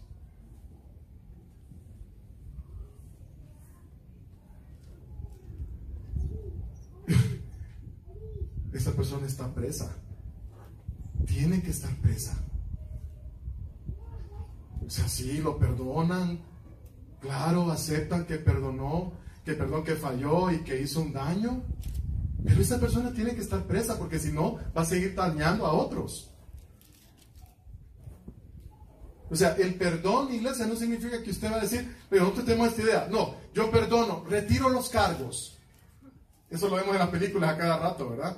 Esa 8.73 8.91
persona 8.93 9.28
está 9.28 9.54
presa. 9.54 9.95
Tiene 11.26 11.62
que 11.62 11.71
estar 11.71 11.93
presa. 11.97 12.41
O 14.86 14.89
sea, 14.89 15.08
sí, 15.08 15.39
lo 15.39 15.58
perdonan. 15.58 16.39
Claro, 17.19 17.72
aceptan 17.72 18.26
que 18.26 18.36
perdonó, 18.36 19.13
que 19.46 19.54
perdón, 19.54 19.84
que 19.84 19.96
falló 19.96 20.52
y 20.52 20.60
que 20.60 20.82
hizo 20.82 21.02
un 21.02 21.13
daño. 21.13 21.63
Pero 22.46 22.62
esa 22.62 22.80
persona 22.80 23.13
tiene 23.13 23.34
que 23.34 23.41
estar 23.41 23.63
presa 23.63 23.98
porque 23.98 24.19
si 24.19 24.32
no 24.32 24.60
va 24.76 24.82
a 24.82 24.86
seguir 24.86 25.15
dañando 25.15 25.65
a 25.65 25.74
otros. 25.74 26.30
O 29.30 29.36
sea, 29.36 29.56
el 29.56 29.76
perdón, 29.76 30.34
iglesia, 30.34 30.67
no 30.67 30.76
significa 30.76 31.24
que 31.24 31.32
usted 31.32 31.52
va 31.52 31.56
a 31.56 31.62
decir, 31.62 31.96
pero 32.10 32.24
nosotros 32.24 32.46
tenemos 32.46 32.67
esta 32.67 32.82
idea. 32.84 33.08
No, 33.10 33.36
yo 33.54 33.72
perdono, 33.72 34.26
retiro 34.30 34.69
los 34.69 34.89
cargos. 34.89 35.58
Eso 36.50 36.69
lo 36.69 36.76
vemos 36.76 36.93
en 36.93 37.00
las 37.00 37.10
películas 37.10 37.52
a 37.52 37.58
cada 37.58 37.78
rato, 37.80 38.10
¿verdad? 38.10 38.38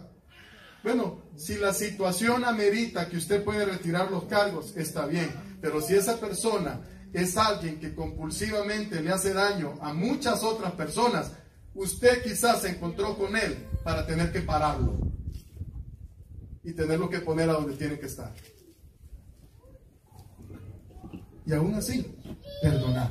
Bueno, 0.84 1.20
si 1.36 1.58
la 1.58 1.74
situación 1.74 2.46
amerita 2.46 3.10
que 3.10 3.18
usted 3.18 3.44
puede 3.44 3.66
retirar 3.66 4.10
los 4.10 4.26
cargos, 4.26 4.78
está 4.78 5.06
bien. 5.06 5.30
Pero 5.66 5.82
si 5.82 5.96
esa 5.96 6.20
persona 6.20 6.80
es 7.12 7.36
alguien 7.38 7.80
que 7.80 7.96
compulsivamente 7.96 9.02
le 9.02 9.10
hace 9.10 9.34
daño 9.34 9.74
a 9.82 9.94
muchas 9.94 10.44
otras 10.44 10.74
personas, 10.74 11.32
usted 11.74 12.22
quizás 12.22 12.62
se 12.62 12.70
encontró 12.70 13.18
con 13.18 13.36
él 13.36 13.68
para 13.84 14.06
tener 14.06 14.32
que 14.32 14.42
pararlo 14.42 15.00
y 16.64 16.72
tenerlo 16.74 17.10
que 17.10 17.18
poner 17.18 17.50
a 17.50 17.54
donde 17.54 17.76
tiene 17.78 17.98
que 17.98 18.06
estar. 18.06 18.32
Y 21.48 21.54
aún 21.54 21.74
así, 21.74 22.16
perdonar. 22.62 23.10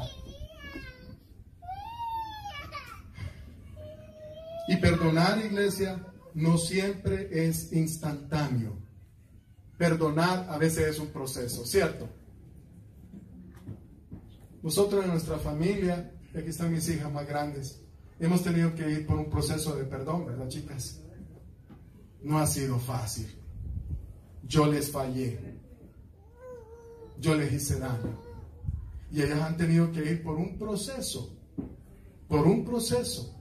Y 4.69 4.77
perdonar, 4.77 5.45
iglesia, 5.45 6.07
no 6.35 6.57
siempre 6.57 7.49
es 7.49 7.73
instantáneo. 7.73 8.79
Perdonar 9.77 10.47
a 10.49 10.57
veces 10.57 10.87
es 10.87 10.99
un 11.01 11.09
proceso, 11.09 11.67
¿cierto? 11.67 12.09
Nosotros 14.65 15.05
en 15.05 15.11
nuestra 15.11 15.39
familia, 15.39 16.11
aquí 16.35 16.49
están 16.49 16.73
mis 16.73 16.89
hijas 16.89 17.13
más 17.13 17.29
grandes, 17.29 17.83
hemos 18.19 18.43
tenido 18.43 18.75
que 18.75 18.91
ir 18.91 19.07
por 19.07 19.19
un 19.19 19.29
proceso 19.29 19.77
de 19.77 19.85
perdón, 19.85 20.25
¿verdad, 20.25 20.49
chicas? 20.49 21.03
No 22.23 22.39
ha 22.39 22.47
sido 22.47 22.79
fácil. 22.79 23.29
Yo 24.43 24.65
les 24.65 24.91
fallé. 24.91 25.39
Yo 27.21 27.35
les 27.35 27.53
hice 27.53 27.79
daño. 27.79 28.19
Y 29.13 29.21
ellas 29.21 29.43
han 29.43 29.59
tenido 29.59 29.93
que 29.93 30.01
ir 30.01 30.23
por 30.23 30.37
un 30.37 30.57
proceso, 30.57 31.37
por 32.27 32.47
un 32.47 32.65
proceso. 32.65 33.35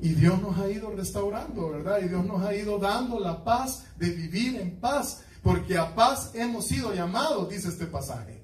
Y 0.00 0.10
Dios 0.10 0.40
nos 0.40 0.56
ha 0.58 0.70
ido 0.70 0.94
restaurando, 0.94 1.70
¿verdad? 1.70 2.02
Y 2.04 2.08
Dios 2.08 2.24
nos 2.24 2.40
ha 2.42 2.54
ido 2.54 2.78
dando 2.78 3.18
la 3.18 3.42
paz 3.42 3.86
de 3.98 4.10
vivir 4.10 4.60
en 4.60 4.78
paz, 4.78 5.24
porque 5.42 5.76
a 5.76 5.92
paz 5.92 6.36
hemos 6.36 6.68
sido 6.68 6.94
llamados, 6.94 7.48
dice 7.48 7.66
este 7.66 7.86
pasaje. 7.86 8.35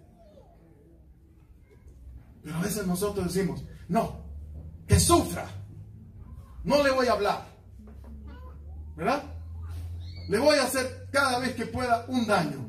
Pero 2.43 2.57
a 2.57 2.61
veces 2.61 2.87
nosotros 2.87 3.33
decimos, 3.33 3.63
no, 3.89 4.25
que 4.87 4.99
sufra, 4.99 5.47
no 6.65 6.83
le 6.83 6.91
voy 6.91 7.07
a 7.07 7.13
hablar, 7.13 7.47
¿verdad? 8.97 9.23
Le 10.29 10.39
voy 10.39 10.59
a 10.59 10.65
hacer 10.65 11.09
cada 11.11 11.39
vez 11.39 11.55
que 11.55 11.67
pueda 11.67 12.05
un 12.09 12.27
daño. 12.27 12.69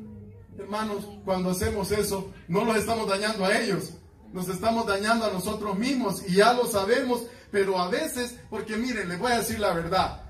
Hermanos, 0.58 1.08
cuando 1.24 1.50
hacemos 1.50 1.90
eso, 1.90 2.32
no 2.48 2.64
los 2.64 2.76
estamos 2.76 3.08
dañando 3.08 3.44
a 3.44 3.58
ellos, 3.58 3.94
nos 4.32 4.48
estamos 4.48 4.86
dañando 4.86 5.24
a 5.26 5.30
nosotros 5.30 5.76
mismos 5.78 6.22
y 6.28 6.34
ya 6.34 6.52
lo 6.52 6.66
sabemos, 6.66 7.22
pero 7.50 7.78
a 7.78 7.88
veces, 7.88 8.36
porque 8.50 8.76
miren, 8.76 9.08
les 9.08 9.18
voy 9.18 9.32
a 9.32 9.38
decir 9.38 9.58
la 9.58 9.72
verdad, 9.72 10.22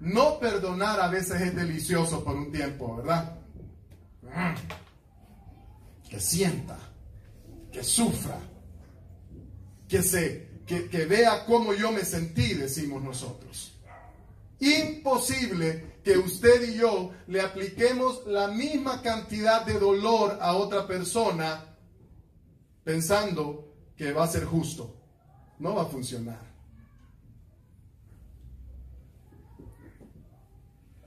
no 0.00 0.38
perdonar 0.38 1.00
a 1.00 1.08
veces 1.08 1.40
es 1.40 1.56
delicioso 1.56 2.22
por 2.22 2.36
un 2.36 2.52
tiempo, 2.52 2.96
¿verdad? 2.96 3.38
Mm. 4.22 6.08
Que 6.08 6.20
sienta, 6.20 6.78
que 7.72 7.82
sufra, 7.82 8.38
que, 9.88 10.02
se, 10.02 10.62
que, 10.66 10.88
que 10.88 11.04
vea 11.06 11.44
cómo 11.44 11.74
yo 11.74 11.92
me 11.92 12.04
sentí, 12.04 12.54
decimos 12.54 13.02
nosotros. 13.02 13.72
Imposible 14.58 15.96
que 16.02 16.16
usted 16.16 16.70
y 16.70 16.74
yo 16.78 17.12
le 17.26 17.40
apliquemos 17.40 18.26
la 18.26 18.48
misma 18.48 19.02
cantidad 19.02 19.66
de 19.66 19.78
dolor 19.78 20.38
a 20.40 20.54
otra 20.54 20.86
persona 20.86 21.76
pensando 22.84 23.74
que 23.96 24.12
va 24.12 24.24
a 24.24 24.28
ser 24.28 24.44
justo. 24.44 24.94
No 25.58 25.74
va 25.74 25.82
a 25.82 25.86
funcionar. 25.86 26.40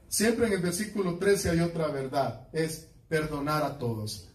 Siempre 0.08 0.48
en 0.48 0.54
el 0.54 0.62
versículo 0.62 1.18
13 1.18 1.52
hay 1.52 1.60
otra 1.62 1.88
verdad, 1.88 2.50
es 2.52 2.89
perdonar 3.08 3.63
a 3.63 3.78
todos. 3.78 4.29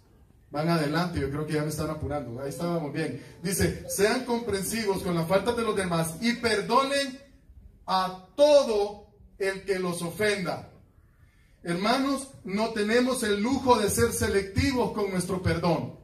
Van 0.54 0.68
adelante, 0.68 1.18
yo 1.18 1.28
creo 1.30 1.44
que 1.44 1.54
ya 1.54 1.62
me 1.62 1.70
están 1.70 1.90
apurando. 1.90 2.40
Ahí 2.40 2.50
estábamos 2.50 2.92
bien. 2.92 3.20
Dice, 3.42 3.84
sean 3.90 4.24
comprensivos 4.24 5.02
con 5.02 5.16
la 5.16 5.24
falta 5.24 5.50
de 5.50 5.62
los 5.62 5.74
demás 5.74 6.14
y 6.20 6.34
perdonen 6.34 7.20
a 7.88 8.28
todo 8.36 9.08
el 9.36 9.64
que 9.64 9.80
los 9.80 10.00
ofenda. 10.00 10.70
Hermanos, 11.64 12.28
no 12.44 12.68
tenemos 12.68 13.24
el 13.24 13.42
lujo 13.42 13.80
de 13.80 13.90
ser 13.90 14.12
selectivos 14.12 14.92
con 14.92 15.10
nuestro 15.10 15.42
perdón. 15.42 15.98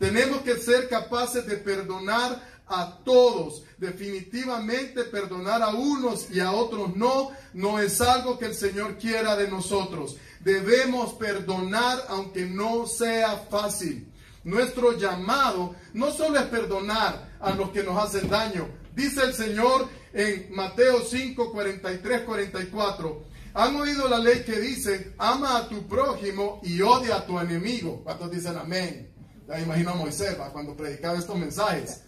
Tenemos 0.00 0.40
que 0.40 0.56
ser 0.56 0.88
capaces 0.88 1.46
de 1.46 1.56
perdonar 1.56 2.49
a 2.70 2.98
todos. 3.04 3.64
Definitivamente 3.76 5.04
perdonar 5.04 5.62
a 5.62 5.70
unos 5.70 6.30
y 6.30 6.40
a 6.40 6.52
otros 6.52 6.96
no, 6.96 7.30
no 7.52 7.80
es 7.80 8.00
algo 8.00 8.38
que 8.38 8.46
el 8.46 8.54
Señor 8.54 8.96
quiera 8.96 9.36
de 9.36 9.48
nosotros. 9.48 10.16
Debemos 10.40 11.14
perdonar 11.14 12.04
aunque 12.08 12.46
no 12.46 12.86
sea 12.86 13.36
fácil. 13.50 14.10
Nuestro 14.44 14.96
llamado 14.96 15.74
no 15.92 16.12
solo 16.12 16.38
es 16.38 16.46
perdonar 16.46 17.36
a 17.40 17.50
los 17.50 17.70
que 17.70 17.82
nos 17.82 18.02
hacen 18.02 18.30
daño. 18.30 18.68
Dice 18.94 19.22
el 19.24 19.34
Señor 19.34 19.88
en 20.12 20.54
Mateo 20.54 21.02
5, 21.02 21.52
43, 21.52 22.22
44. 22.22 23.24
Han 23.52 23.76
oído 23.76 24.08
la 24.08 24.18
ley 24.18 24.44
que 24.44 24.60
dice, 24.60 25.14
ama 25.18 25.58
a 25.58 25.68
tu 25.68 25.86
prójimo 25.88 26.60
y 26.62 26.80
odia 26.80 27.16
a 27.16 27.26
tu 27.26 27.38
enemigo. 27.38 28.02
¿Cuántos 28.04 28.30
dicen 28.30 28.56
amén? 28.56 29.10
Imagino 29.58 29.90
a 29.90 29.94
Moisés 29.94 30.36
cuando 30.52 30.76
predicaba 30.76 31.18
estos 31.18 31.36
mensajes. 31.36 32.02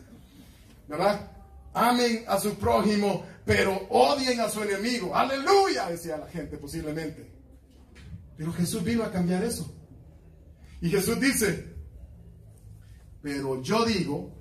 ¿Verdad? 0.92 1.26
Amen 1.72 2.22
a 2.28 2.38
su 2.38 2.54
prójimo, 2.56 3.24
pero 3.46 3.74
odien 3.88 4.40
a 4.40 4.50
su 4.50 4.62
enemigo. 4.62 5.16
Aleluya, 5.16 5.88
decía 5.88 6.18
la 6.18 6.26
gente 6.26 6.58
posiblemente. 6.58 7.32
Pero 8.36 8.52
Jesús 8.52 8.84
vino 8.84 9.02
a 9.02 9.10
cambiar 9.10 9.42
eso. 9.42 9.74
Y 10.82 10.90
Jesús 10.90 11.18
dice, 11.18 11.74
pero 13.22 13.62
yo 13.62 13.86
digo, 13.86 14.34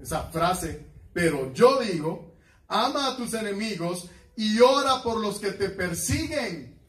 esa 0.00 0.24
frase, 0.24 0.86
pero 1.12 1.52
yo 1.52 1.80
digo, 1.80 2.34
ama 2.66 3.12
a 3.12 3.16
tus 3.16 3.32
enemigos 3.34 4.10
y 4.34 4.58
ora 4.58 5.04
por 5.04 5.20
los 5.20 5.38
que 5.38 5.52
te 5.52 5.68
persiguen. 5.68 6.80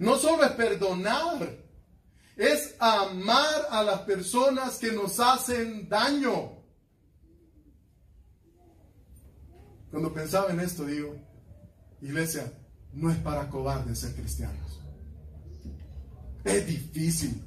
No 0.00 0.16
solo 0.16 0.42
es 0.42 0.50
perdonar, 0.50 1.65
es 2.36 2.74
amar 2.78 3.66
a 3.70 3.82
las 3.82 4.00
personas 4.00 4.76
que 4.78 4.92
nos 4.92 5.18
hacen 5.18 5.88
daño. 5.88 6.52
Cuando 9.90 10.12
pensaba 10.12 10.50
en 10.50 10.60
esto, 10.60 10.84
digo, 10.84 11.16
iglesia, 12.02 12.52
no 12.92 13.10
es 13.10 13.16
para 13.18 13.48
cobardes 13.48 14.00
ser 14.00 14.14
cristianos. 14.14 14.80
Es 16.44 16.66
difícil. 16.66 17.42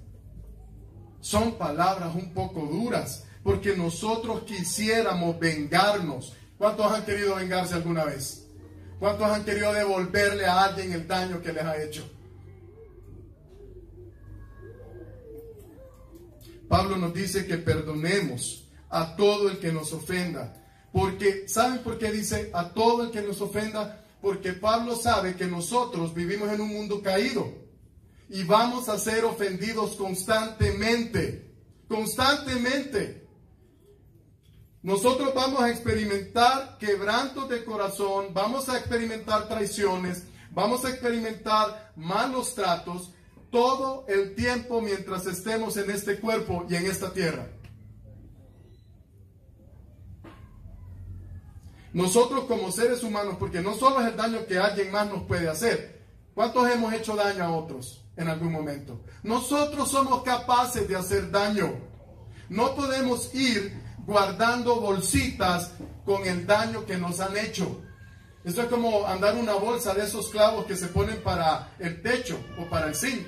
Son 1.21 1.58
palabras 1.58 2.15
un 2.15 2.34
poco 2.34 2.65
duras, 2.65 3.25
porque 3.43 3.78
nosotros 3.78 4.43
quisiéramos 4.43 5.39
vengarnos. 5.39 6.36
¿Cuántos 6.58 6.91
han 6.91 7.06
querido 7.06 7.36
vengarse 7.36 7.75
alguna 7.75 8.06
vez? 8.06 8.47
¿Cuántos 8.99 9.28
han 9.28 9.45
querido 9.45 9.71
devolverle 9.71 10.45
a 10.45 10.63
alguien 10.63 10.91
el 10.93 11.08
daño 11.08 11.41
que 11.41 11.54
les 11.54 11.63
ha 11.63 11.82
hecho? 11.82 12.18
Pablo 16.69 16.95
nos 16.97 17.13
dice 17.13 17.45
que 17.45 17.58
perdonemos 17.58 18.63
a 18.89 19.15
todo 19.15 19.49
el 19.49 19.60
que 19.60 19.73
nos 19.73 19.91
ofenda. 19.91 20.55
Porque, 20.93 21.47
¿saben 21.47 21.79
por 21.79 21.97
qué 21.97 22.12
dice 22.12 22.49
a 22.53 22.69
todo 22.69 23.03
el 23.03 23.12
que 23.12 23.21
nos 23.21 23.41
ofenda? 23.41 24.05
Porque 24.21 24.53
Pablo 24.53 24.95
sabe 24.95 25.36
que 25.36 25.47
nosotros 25.47 26.13
vivimos 26.13 26.51
en 26.51 26.62
un 26.62 26.69
mundo 26.69 27.01
caído 27.01 27.51
y 28.29 28.43
vamos 28.43 28.88
a 28.88 28.99
ser 28.99 29.25
ofendidos 29.25 29.95
constantemente, 29.95 31.51
constantemente. 31.88 33.27
Nosotros 34.82 35.34
vamos 35.34 35.62
a 35.62 35.69
experimentar 35.71 36.77
quebrantos 36.77 37.49
de 37.49 37.65
corazón, 37.65 38.27
vamos 38.34 38.69
a 38.69 38.77
experimentar 38.77 39.47
traiciones, 39.47 40.23
vamos 40.51 40.86
a 40.86 40.89
experimentar 40.89 41.91
malos 41.95 42.55
tratos, 42.55 43.12
todo 43.52 44.06
el 44.08 44.36
tiempo 44.36 44.82
mientras 44.82 45.26
estemos 45.26 45.78
en 45.78 45.90
este 45.92 46.20
cuerpo 46.20 46.66
y 46.70 46.76
en 46.76 46.86
esta 46.86 47.12
tierra. 47.12 47.48
Nosotros 51.92 52.44
como 52.44 52.72
seres 52.72 53.04
humanos, 53.04 53.36
porque 53.40 53.62
no 53.62 53.74
solo 53.74 54.02
es 54.02 54.08
el 54.08 54.16
daño 54.16 54.46
que 54.46 54.60
alguien 54.60 54.92
más 54.92 55.10
nos 55.10 55.24
puede 55.24 55.50
hacer, 55.50 56.02
¿cuántos 56.36 56.70
hemos 56.70 56.94
hecho 56.94 57.16
daño 57.16 57.44
a 57.44 57.52
otros 57.52 58.06
en 58.16 58.28
algún 58.28 58.52
momento? 58.52 59.02
Nosotros 59.24 59.90
somos 59.90 60.22
capaces 60.24 60.88
de 60.88 60.96
hacer 60.96 61.32
daño. 61.32 61.74
No 62.48 62.76
podemos 62.76 63.34
ir 63.34 63.74
guardando 64.06 64.80
bolsitas 64.80 65.72
con 66.06 66.26
el 66.28 66.46
daño 66.46 66.86
que 66.86 66.98
nos 66.98 67.20
han 67.20 67.36
hecho. 67.38 67.82
Esto 68.44 68.62
es 68.62 68.68
como 68.70 69.06
andar 69.06 69.36
una 69.36 69.54
bolsa 69.54 69.94
de 69.94 70.04
esos 70.04 70.30
clavos 70.30 70.66
que 70.66 70.76
se 70.76 70.88
ponen 70.88 71.22
para 71.22 71.72
el 71.80 72.02
techo 72.02 72.40
o 72.60 72.70
para 72.70 72.88
el 72.88 72.96
zinc. 72.96 73.26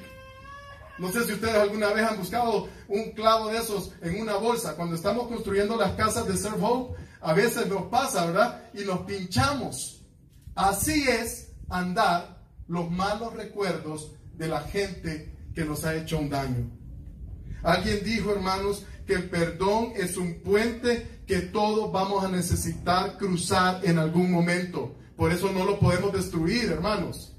No 1.01 1.11
sé 1.11 1.25
si 1.25 1.33
ustedes 1.33 1.55
alguna 1.55 1.91
vez 1.93 2.05
han 2.05 2.19
buscado 2.19 2.69
un 2.87 3.11
clavo 3.13 3.49
de 3.49 3.57
esos 3.57 3.91
en 4.03 4.21
una 4.21 4.35
bolsa. 4.35 4.75
Cuando 4.75 4.95
estamos 4.95 5.27
construyendo 5.27 5.75
las 5.75 5.93
casas 5.93 6.27
de 6.27 6.37
Serve 6.37 6.59
Hope, 6.61 6.95
a 7.21 7.33
veces 7.33 7.65
nos 7.65 7.87
pasa, 7.87 8.27
¿verdad? 8.27 8.69
Y 8.75 8.83
nos 8.83 8.99
pinchamos. 8.99 10.05
Así 10.53 11.09
es 11.09 11.53
andar 11.69 12.43
los 12.67 12.91
malos 12.91 13.33
recuerdos 13.33 14.11
de 14.35 14.47
la 14.47 14.61
gente 14.61 15.35
que 15.55 15.65
nos 15.65 15.83
ha 15.85 15.95
hecho 15.95 16.19
un 16.19 16.29
daño. 16.29 16.69
Alguien 17.63 18.03
dijo, 18.03 18.31
hermanos, 18.31 18.85
que 19.07 19.15
el 19.15 19.27
perdón 19.27 19.93
es 19.95 20.17
un 20.17 20.43
puente 20.43 21.23
que 21.25 21.39
todos 21.39 21.91
vamos 21.91 22.23
a 22.23 22.27
necesitar 22.27 23.17
cruzar 23.17 23.83
en 23.83 23.97
algún 23.97 24.31
momento. 24.31 24.95
Por 25.17 25.31
eso 25.31 25.51
no 25.51 25.65
lo 25.65 25.79
podemos 25.79 26.13
destruir, 26.13 26.65
hermanos 26.65 27.30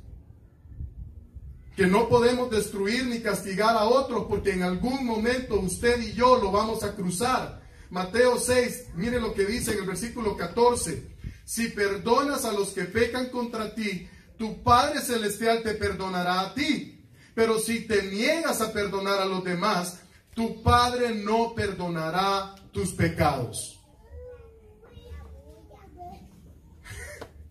que 1.77 1.87
no 1.87 2.09
podemos 2.09 2.51
destruir 2.51 3.07
ni 3.07 3.21
castigar 3.21 3.77
a 3.77 3.85
otros 3.85 4.27
porque 4.29 4.53
en 4.53 4.63
algún 4.63 5.07
momento 5.07 5.59
usted 5.59 6.01
y 6.01 6.13
yo 6.13 6.37
lo 6.37 6.51
vamos 6.51 6.85
a 6.85 6.95
cruzar. 6.95 7.63
Mateo 7.91 8.39
6, 8.39 8.89
mire 8.95 9.21
lo 9.21 9.35
que 9.35 9.45
dice 9.45 9.73
en 9.73 9.81
el 9.81 9.87
versículo 9.87 10.37
14. 10.37 11.13
Si 11.45 11.69
perdonas 11.69 12.45
a 12.45 12.53
los 12.53 12.71
que 12.71 12.85
pecan 12.85 13.31
contra 13.31 13.75
ti, 13.75 14.09
tu 14.39 14.63
Padre 14.63 15.01
Celestial 15.01 15.63
te 15.63 15.75
perdonará 15.75 16.41
a 16.41 16.55
ti. 16.55 17.07
Pero 17.35 17.59
si 17.59 17.87
te 17.87 18.03
niegas 18.05 18.61
a 18.61 18.73
perdonar 18.73 19.21
a 19.21 19.25
los 19.25 19.43
demás, 19.43 20.01
tu 20.35 20.63
Padre 20.63 21.15
no 21.15 21.55
perdonará 21.55 22.55
tus 22.73 22.93
pecados. 22.93 23.79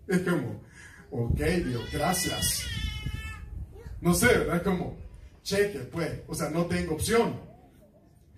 Es 0.07 0.19
como, 0.21 0.61
ok 1.11 1.39
Dios, 1.39 1.89
gracias. 1.93 2.65
No 4.01 4.13
sé, 4.13 4.27
¿verdad? 4.27 4.63
Como, 4.63 4.97
cheque, 5.43 5.79
pues, 5.79 6.21
o 6.27 6.35
sea, 6.35 6.49
no 6.49 6.65
tengo 6.65 6.95
opción. 6.95 7.39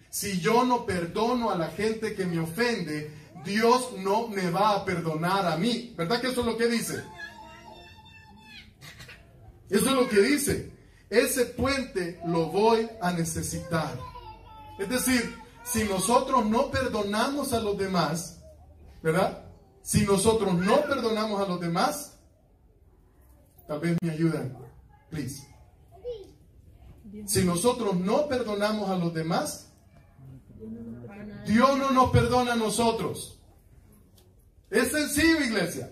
Si 0.09 0.39
yo 0.39 0.63
no 0.63 0.85
perdono 0.85 1.49
a 1.49 1.57
la 1.57 1.69
gente 1.69 2.13
que 2.13 2.25
me 2.25 2.39
ofende, 2.39 3.11
Dios 3.43 3.93
no 3.97 4.27
me 4.27 4.49
va 4.51 4.75
a 4.75 4.85
perdonar 4.85 5.45
a 5.45 5.57
mí. 5.57 5.93
¿Verdad 5.97 6.21
que 6.21 6.27
eso 6.27 6.41
es 6.41 6.45
lo 6.45 6.57
que 6.57 6.67
dice? 6.67 7.03
Eso 9.69 9.85
es 9.85 9.91
lo 9.91 10.07
que 10.07 10.21
dice. 10.21 10.71
Ese 11.09 11.45
puente 11.45 12.19
lo 12.25 12.47
voy 12.47 12.89
a 13.01 13.11
necesitar. 13.11 13.97
Es 14.79 14.89
decir, 14.89 15.35
si 15.63 15.83
nosotros 15.85 16.45
no 16.45 16.69
perdonamos 16.69 17.53
a 17.53 17.59
los 17.59 17.77
demás, 17.77 18.41
¿verdad? 19.01 19.45
Si 19.81 20.05
nosotros 20.05 20.53
no 20.53 20.81
perdonamos 20.81 21.41
a 21.41 21.47
los 21.47 21.59
demás, 21.59 22.17
tal 23.67 23.79
vez 23.79 23.97
me 24.01 24.11
ayuden, 24.11 24.55
please. 25.09 25.52
Si 27.25 27.45
nosotros 27.45 27.95
no 27.95 28.27
perdonamos 28.27 28.89
a 28.89 28.97
los 28.97 29.13
demás, 29.13 29.71
Dios 31.45 31.77
no 31.77 31.91
nos 31.91 32.09
perdona 32.11 32.53
a 32.53 32.55
nosotros. 32.55 33.39
Es 34.69 34.91
sencillo, 34.91 35.43
iglesia. 35.43 35.91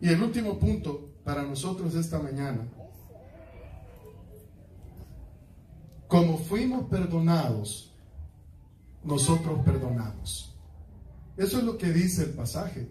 Y 0.00 0.08
el 0.08 0.22
último 0.22 0.58
punto 0.58 1.10
para 1.24 1.42
nosotros 1.42 1.94
esta 1.94 2.18
mañana. 2.18 2.66
Como 6.06 6.38
fuimos 6.38 6.88
perdonados, 6.88 7.92
nosotros 9.02 9.60
perdonamos. 9.64 10.54
Eso 11.36 11.58
es 11.58 11.64
lo 11.64 11.78
que 11.78 11.90
dice 11.90 12.24
el 12.24 12.30
pasaje. 12.30 12.88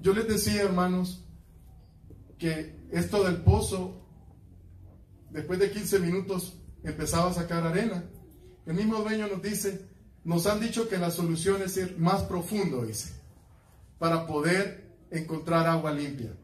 Yo 0.00 0.12
les 0.14 0.28
decía, 0.28 0.62
hermanos, 0.62 1.24
que 2.38 2.76
esto 2.90 3.24
del 3.24 3.38
pozo, 3.42 4.06
después 5.30 5.58
de 5.58 5.70
15 5.70 6.00
minutos, 6.00 6.58
empezaba 6.82 7.30
a 7.30 7.34
sacar 7.34 7.66
arena. 7.66 8.04
El 8.66 8.74
mismo 8.74 8.96
dueño 8.98 9.26
nos 9.28 9.42
dice, 9.42 9.86
nos 10.24 10.46
han 10.46 10.60
dicho 10.60 10.88
que 10.88 10.98
la 10.98 11.10
solución 11.10 11.62
es 11.62 11.76
ir 11.76 11.98
más 11.98 12.22
profundo, 12.24 12.84
dice. 12.84 13.14
para 13.98 14.26
poder 14.26 14.86
encontrar 15.10 15.66
agua 15.66 15.92
limpia. 15.92 16.36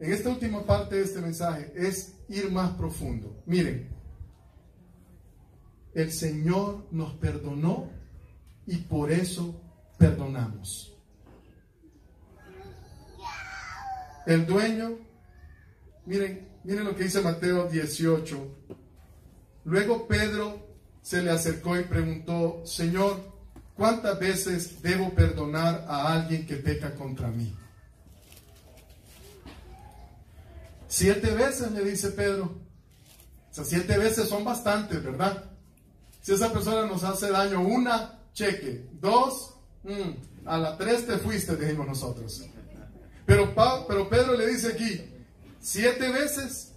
En 0.00 0.12
esta 0.12 0.30
última 0.30 0.64
parte 0.64 0.96
de 0.96 1.02
este 1.02 1.20
mensaje 1.20 1.72
es 1.76 2.16
ir 2.28 2.50
más 2.50 2.72
profundo. 2.72 3.42
Miren, 3.46 3.88
el 5.94 6.10
Señor 6.10 6.88
nos 6.90 7.14
perdonó 7.14 7.90
y 8.66 8.78
por 8.78 9.12
eso 9.12 9.60
perdonamos. 9.96 10.93
El 14.26 14.46
dueño, 14.46 14.98
miren, 16.06 16.48
miren 16.64 16.84
lo 16.84 16.96
que 16.96 17.04
dice 17.04 17.20
Mateo 17.20 17.68
18. 17.68 18.56
Luego 19.64 20.06
Pedro 20.06 20.66
se 21.02 21.22
le 21.22 21.30
acercó 21.30 21.78
y 21.78 21.84
preguntó, 21.84 22.62
Señor, 22.64 23.20
¿cuántas 23.76 24.18
veces 24.18 24.82
debo 24.82 25.14
perdonar 25.14 25.84
a 25.88 26.14
alguien 26.14 26.46
que 26.46 26.56
peca 26.56 26.94
contra 26.94 27.28
mí? 27.28 27.54
Siete 30.88 31.32
veces, 31.32 31.72
le 31.72 31.84
dice 31.84 32.10
Pedro. 32.10 32.44
O 33.50 33.54
sea, 33.54 33.64
siete 33.64 33.98
veces 33.98 34.28
son 34.28 34.44
bastantes, 34.44 35.02
¿verdad? 35.02 35.44
Si 36.22 36.32
esa 36.32 36.52
persona 36.52 36.86
nos 36.86 37.04
hace 37.04 37.30
daño 37.30 37.60
una, 37.60 38.20
cheque. 38.32 38.88
Dos, 39.00 39.54
mm, 39.82 40.46
a 40.46 40.58
la 40.58 40.78
tres 40.78 41.06
te 41.06 41.18
fuiste, 41.18 41.56
dijimos 41.56 41.86
nosotros. 41.86 42.44
Pero, 43.26 43.54
pero 43.88 44.08
Pedro 44.08 44.36
le 44.36 44.46
dice 44.48 44.68
aquí, 44.68 45.00
siete 45.60 46.10
veces. 46.10 46.72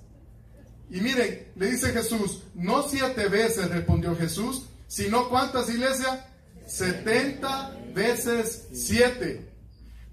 Y 0.89 1.01
miren, 1.01 1.51
le 1.55 1.71
dice 1.71 1.91
Jesús, 1.91 2.43
no 2.55 2.87
siete 2.87 3.27
veces, 3.27 3.69
respondió 3.69 4.15
Jesús, 4.15 4.67
sino 4.87 5.29
cuántas 5.29 5.69
iglesias? 5.69 6.19
Setenta 6.65 7.77
veces 7.93 8.67
siete. 8.71 9.51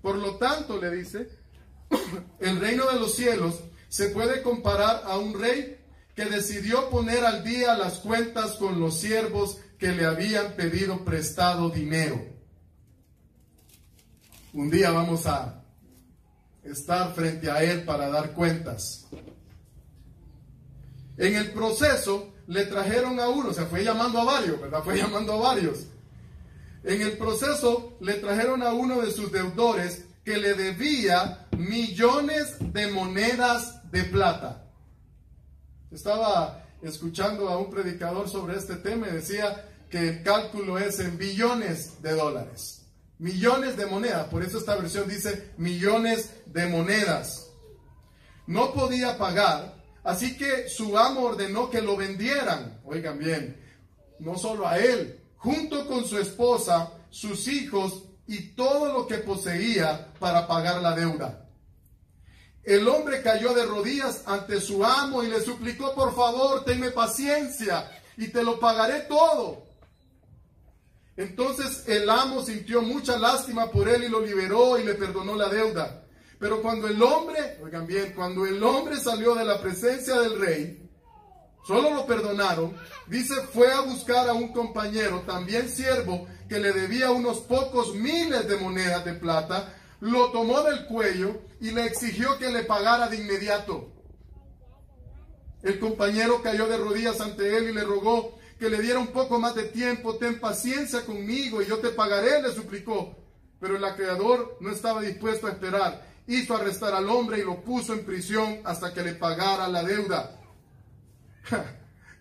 Por 0.03 0.17
lo 0.17 0.37
tanto, 0.37 0.81
le 0.81 0.91
dice, 0.91 1.29
el 2.41 2.61
reino 2.61 2.91
de 2.91 2.99
los 2.99 3.15
cielos 3.15 3.61
se 3.89 4.09
puede 4.09 4.43
comparar 4.43 5.03
a 5.05 5.19
un 5.19 5.41
rey 5.41 5.79
que 6.17 6.25
decidió 6.27 6.91
poner 6.91 7.25
al 7.25 7.45
día 7.45 7.77
las 7.77 7.99
cuentas 7.99 8.53
con 8.53 8.81
los 8.81 8.99
siervos 8.99 9.59
que 9.79 9.93
le 9.93 10.05
habían 10.05 10.55
pedido 10.55 11.05
prestado 11.05 11.71
dinero. 11.71 12.25
Un 14.53 14.71
día 14.71 14.91
vamos 14.91 15.27
a 15.27 15.64
estar 16.65 17.13
frente 17.15 17.51
a 17.51 17.63
él 17.63 17.85
para 17.85 18.09
dar 18.09 18.33
cuentas. 18.33 19.07
En 21.17 21.35
el 21.35 21.53
proceso 21.53 22.33
le 22.47 22.67
trajeron 22.67 23.21
a 23.21 23.29
uno, 23.29 23.53
se 23.53 23.67
fue 23.67 23.85
llamando 23.85 24.21
a 24.21 24.25
varios, 24.25 24.61
¿verdad? 24.61 24.83
Fue 24.83 24.97
llamando 24.99 25.35
a 25.35 25.37
varios. 25.55 25.87
En 26.83 27.01
el 27.01 27.17
proceso 27.17 27.97
le 28.01 28.15
trajeron 28.15 28.63
a 28.63 28.73
uno 28.73 29.01
de 29.01 29.11
sus 29.11 29.33
deudores 29.33 30.05
que 30.25 30.37
le 30.37 30.55
debía 30.55 31.47
millones 31.57 32.57
de 32.73 32.89
monedas 32.89 33.91
de 33.91 34.05
plata. 34.05 34.65
Estaba 35.91 36.65
escuchando 36.83 37.49
a 37.49 37.59
un 37.59 37.71
predicador 37.71 38.29
sobre 38.29 38.57
este 38.57 38.77
tema 38.77 39.09
y 39.09 39.13
decía 39.13 39.69
que 39.91 40.09
el 40.09 40.23
cálculo 40.23 40.79
es 40.79 40.99
en 41.01 41.17
billones 41.17 42.03
de 42.03 42.13
dólares. 42.13 42.84
Millones 43.19 43.77
de 43.77 43.87
monedas. 43.87 44.27
Por 44.29 44.43
eso 44.43 44.59
esta 44.59 44.77
versión 44.77 45.09
dice 45.09 45.53
millones 45.57 46.31
de 46.47 46.67
monedas. 46.67 47.51
No 48.47 48.73
podía 48.73 49.17
pagar, 49.17 49.83
así 50.03 50.37
que 50.37 50.69
su 50.69 50.99
amo 50.99 51.23
ordenó 51.23 51.71
que 51.71 51.81
lo 51.81 51.97
vendieran. 51.97 52.81
Oigan 52.85 53.19
bien, 53.19 53.61
no 54.19 54.37
solo 54.37 54.67
a 54.67 54.79
él, 54.79 55.21
junto 55.37 55.87
con 55.87 56.05
su 56.05 56.19
esposa, 56.19 56.93
sus 57.11 57.49
hijos 57.49 58.03
y 58.27 58.55
todo 58.55 58.93
lo 58.93 59.07
que 59.07 59.19
poseía 59.19 60.13
para 60.19 60.47
pagar 60.47 60.83
la 60.83 60.95
deuda. 60.95 61.49
El 62.65 62.89
hombre 62.89 63.23
cayó 63.23 63.53
de 63.53 63.67
rodillas 63.67 64.23
ante 64.27 64.61
su 64.61 64.85
amo 64.85 65.23
y 65.23 65.29
le 65.29 65.41
suplicó, 65.41 65.95
por 65.95 66.15
favor, 66.15 66.65
tenme 66.65 66.91
paciencia 66.91 67.91
y 68.17 68.29
te 68.29 68.43
lo 68.43 68.59
pagaré 68.59 69.01
todo. 69.01 69.64
Entonces 71.17 71.85
el 71.87 72.11
amo 72.11 72.43
sintió 72.43 72.83
mucha 72.83 73.19
lástima 73.19 73.71
por 73.71 73.89
él 73.89 74.05
y 74.05 74.09
lo 74.09 74.21
liberó 74.21 74.79
y 74.79 74.85
le 74.85 74.95
perdonó 74.95 75.37
la 75.37 75.49
deuda. 75.49 76.05
Pero 76.39 76.61
cuando 76.61 76.89
el 76.89 77.01
hombre, 77.03 77.59
oigan 77.63 77.87
bien, 77.87 78.13
cuando 78.15 78.45
el 78.45 78.63
hombre 78.63 78.97
salió 78.97 79.35
de 79.35 79.45
la 79.45 79.61
presencia 79.61 80.19
del 80.21 80.39
rey, 80.39 80.91
solo 81.65 81.95
lo 81.95 82.07
perdonaron, 82.07 82.77
dice, 83.07 83.35
fue 83.53 83.73
a 83.73 83.81
buscar 83.81 84.29
a 84.29 84.35
un 84.35 84.53
compañero, 84.53 85.23
también 85.23 85.69
siervo, 85.69 86.27
que 86.49 86.59
le 86.59 86.73
debía 86.73 87.11
unos 87.11 87.39
pocos 87.39 87.95
miles 87.95 88.49
de 88.49 88.57
monedas 88.57 89.05
de 89.05 89.15
plata, 89.15 89.75
lo 90.01 90.31
tomó 90.33 90.63
del 90.63 90.87
cuello 90.87 91.41
y 91.61 91.71
le 91.71 91.87
exigió 91.87 92.37
que 92.39 92.51
le 92.51 92.65
pagara 92.65 93.09
de 93.09 93.17
inmediato. 93.17 93.91
El 95.63 95.79
compañero 95.79 96.43
cayó 96.43 96.67
de 96.69 96.77
rodillas 96.77 97.21
ante 97.23 97.57
él 97.57 97.71
y 97.71 97.73
le 97.73 97.85
rogó 97.85 98.39
que 98.59 98.69
le 98.69 98.81
diera 98.81 98.99
un 98.99 99.09
poco 99.09 99.39
más 99.39 99.55
de 99.55 99.65
tiempo, 99.65 100.17
ten 100.17 100.41
paciencia 100.41 101.05
conmigo 101.05 101.61
y 101.63 101.67
yo 101.67 101.79
te 101.79 101.89
pagaré, 101.91 102.43
le 102.43 102.53
suplicó. 102.53 103.17
Pero 103.61 103.77
el 103.77 103.85
acreedor 103.85 104.57
no 104.61 104.71
estaba 104.71 105.01
dispuesto 105.01 105.47
a 105.47 105.51
esperar. 105.51 106.07
Hizo 106.27 106.55
arrestar 106.55 106.95
al 106.95 107.09
hombre 107.09 107.39
y 107.39 107.45
lo 107.45 107.63
puso 107.63 107.93
en 107.93 108.05
prisión 108.05 108.61
hasta 108.65 108.93
que 108.93 109.03
le 109.03 109.15
pagara 109.15 109.69
la 109.69 109.83
deuda. 109.83 110.41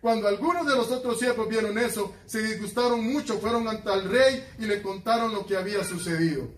Cuando 0.02 0.28
algunos 0.28 0.68
de 0.68 0.76
los 0.76 0.92
otros 0.92 1.18
siervos 1.18 1.48
vieron 1.48 1.78
eso, 1.78 2.14
se 2.26 2.42
disgustaron 2.44 3.02
mucho, 3.02 3.40
fueron 3.40 3.68
ante 3.70 3.90
el 3.94 4.10
rey 4.10 4.46
y 4.60 4.66
le 4.66 4.82
contaron 4.82 5.34
lo 5.34 5.46
que 5.46 5.56
había 5.56 5.84
sucedido. 5.86 6.52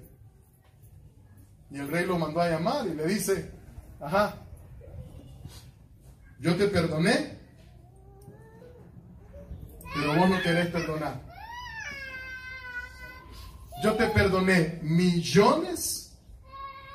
Y 1.69 1.77
el 1.77 1.87
rey 1.87 2.05
lo 2.07 2.17
mandó 2.17 2.41
a 2.41 2.49
llamar 2.49 2.87
y 2.87 2.95
le 2.95 3.05
dice, 3.05 3.51
ajá, 3.99 4.47
yo 6.39 6.55
te 6.55 6.67
perdoné, 6.67 7.34
pero 9.95 10.15
vos 10.15 10.29
no 10.29 10.41
querés 10.41 10.67
perdonar. 10.67 11.21
Yo 13.83 13.93
te 13.93 14.07
perdoné 14.07 14.79
millones, 14.83 16.13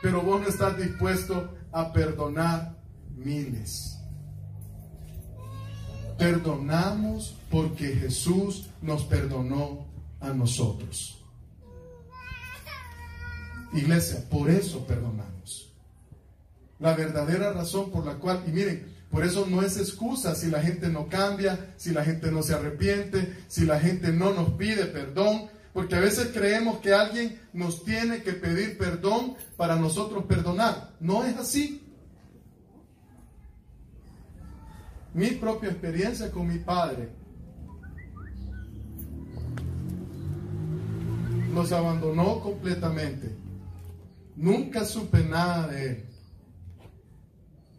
pero 0.02 0.22
vos 0.22 0.40
no 0.40 0.48
estás 0.48 0.76
dispuesto 0.76 1.56
a 1.72 1.92
perdonar 1.92 2.76
miles. 3.16 3.98
Perdonamos 6.18 7.36
porque 7.50 7.94
Jesús 7.94 8.68
nos 8.82 9.04
perdonó 9.04 9.86
a 10.20 10.28
nosotros. 10.30 11.22
Iglesia, 13.72 14.28
por 14.28 14.50
eso 14.50 14.86
perdonamos. 14.86 15.72
La 16.78 16.94
verdadera 16.94 17.52
razón 17.52 17.90
por 17.90 18.04
la 18.04 18.14
cual, 18.14 18.42
y 18.46 18.50
miren, 18.50 18.89
por 19.10 19.24
eso 19.24 19.46
no 19.50 19.62
es 19.62 19.76
excusa 19.76 20.34
si 20.36 20.48
la 20.50 20.62
gente 20.62 20.88
no 20.88 21.08
cambia, 21.08 21.74
si 21.76 21.90
la 21.90 22.04
gente 22.04 22.30
no 22.30 22.42
se 22.42 22.54
arrepiente, 22.54 23.36
si 23.48 23.64
la 23.64 23.80
gente 23.80 24.12
no 24.12 24.32
nos 24.32 24.50
pide 24.50 24.86
perdón, 24.86 25.48
porque 25.72 25.96
a 25.96 26.00
veces 26.00 26.30
creemos 26.32 26.78
que 26.78 26.94
alguien 26.94 27.40
nos 27.52 27.84
tiene 27.84 28.22
que 28.22 28.32
pedir 28.32 28.78
perdón 28.78 29.34
para 29.56 29.76
nosotros 29.76 30.24
perdonar. 30.24 30.92
No 31.00 31.24
es 31.24 31.36
así. 31.36 31.82
Mi 35.12 35.32
propia 35.32 35.70
experiencia 35.70 36.30
con 36.30 36.46
mi 36.46 36.58
padre 36.58 37.08
nos 41.52 41.72
abandonó 41.72 42.40
completamente. 42.40 43.34
Nunca 44.36 44.84
supe 44.84 45.24
nada 45.24 45.66
de 45.66 45.90
él. 45.90 46.09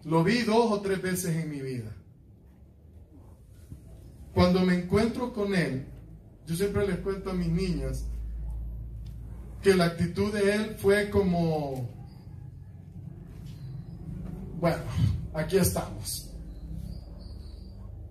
Lo 0.03 0.23
vi 0.23 0.41
dos 0.41 0.71
o 0.71 0.81
tres 0.81 1.01
veces 1.01 1.35
en 1.35 1.49
mi 1.49 1.61
vida. 1.61 1.95
Cuando 4.33 4.61
me 4.61 4.75
encuentro 4.75 5.33
con 5.33 5.53
él, 5.53 5.85
yo 6.47 6.55
siempre 6.55 6.87
les 6.87 6.97
cuento 6.97 7.31
a 7.31 7.33
mis 7.33 7.49
niñas 7.49 8.05
que 9.61 9.75
la 9.75 9.85
actitud 9.85 10.33
de 10.33 10.55
él 10.55 10.75
fue 10.79 11.09
como, 11.09 11.89
bueno, 14.59 14.83
aquí 15.33 15.57
estamos. 15.57 16.31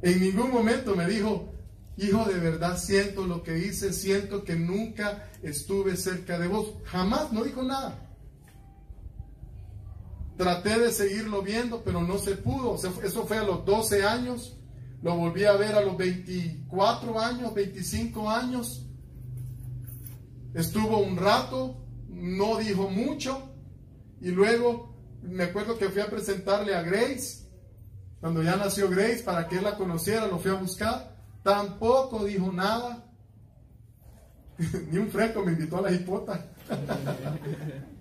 En 0.03 0.20
ningún 0.20 0.51
momento 0.51 0.95
me 0.95 1.07
dijo, 1.07 1.53
hijo, 1.97 2.24
de 2.24 2.38
verdad 2.38 2.78
siento 2.78 3.26
lo 3.26 3.43
que 3.43 3.59
hice, 3.59 3.93
siento 3.93 4.45
que 4.45 4.57
nunca 4.57 5.28
estuve 5.43 5.97
cerca 5.97 6.38
de 6.38 6.49
vos. 6.49 6.74
Jamás, 6.84 7.32
no 7.32 7.43
dijo 7.45 7.62
nada. 7.62 8.10
Traté 10.41 10.78
de 10.78 10.91
seguirlo 10.91 11.43
viendo, 11.43 11.82
pero 11.84 12.01
no 12.01 12.16
se 12.16 12.34
pudo. 12.34 12.76
Eso 12.76 13.26
fue 13.26 13.36
a 13.36 13.43
los 13.43 13.62
12 13.66 14.07
años. 14.07 14.57
Lo 15.03 15.14
volví 15.14 15.45
a 15.45 15.53
ver 15.53 15.74
a 15.74 15.82
los 15.82 15.99
24 15.99 17.20
años, 17.20 17.53
25 17.53 18.30
años. 18.30 18.86
Estuvo 20.55 20.97
un 20.97 21.18
rato, 21.18 21.84
no 22.09 22.57
dijo 22.57 22.88
mucho. 22.88 23.51
Y 24.22 24.30
luego 24.30 24.97
me 25.20 25.45
acuerdo 25.45 25.76
que 25.76 25.91
fui 25.91 26.01
a 26.01 26.09
presentarle 26.09 26.74
a 26.74 26.80
Grace. 26.80 27.47
Cuando 28.20 28.43
ya 28.43 28.57
nació 28.57 28.88
Grace, 28.88 29.22
para 29.22 29.47
que 29.47 29.59
él 29.59 29.64
la 29.64 29.76
conociera, 29.76 30.26
lo 30.26 30.38
fui 30.38 30.53
a 30.53 30.55
buscar. 30.55 31.18
Tampoco 31.43 32.24
dijo 32.24 32.51
nada. 32.51 33.12
Ni 34.91 34.97
un 34.97 35.11
fresco 35.11 35.45
me 35.45 35.53
invitó 35.53 35.76
a 35.76 35.82
la 35.82 35.93
hipota. 35.93 36.51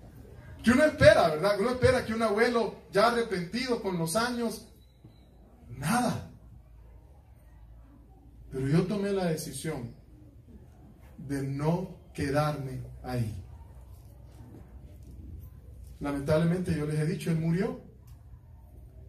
que 0.62 0.70
uno 0.70 0.84
espera, 0.84 1.28
¿verdad? 1.28 1.58
Uno 1.60 1.70
espera 1.70 2.04
que 2.04 2.14
un 2.14 2.22
abuelo 2.22 2.82
ya 2.92 3.08
arrepentido 3.08 3.82
con 3.82 3.98
los 3.98 4.16
años, 4.16 4.66
nada. 5.68 6.30
Pero 8.50 8.68
yo 8.68 8.86
tomé 8.86 9.12
la 9.12 9.26
decisión 9.26 9.94
de 11.16 11.42
no 11.42 11.96
quedarme 12.12 12.82
ahí. 13.02 13.36
Lamentablemente 16.00 16.74
yo 16.76 16.86
les 16.86 16.98
he 16.98 17.06
dicho, 17.06 17.30
él 17.30 17.38
murió. 17.38 17.80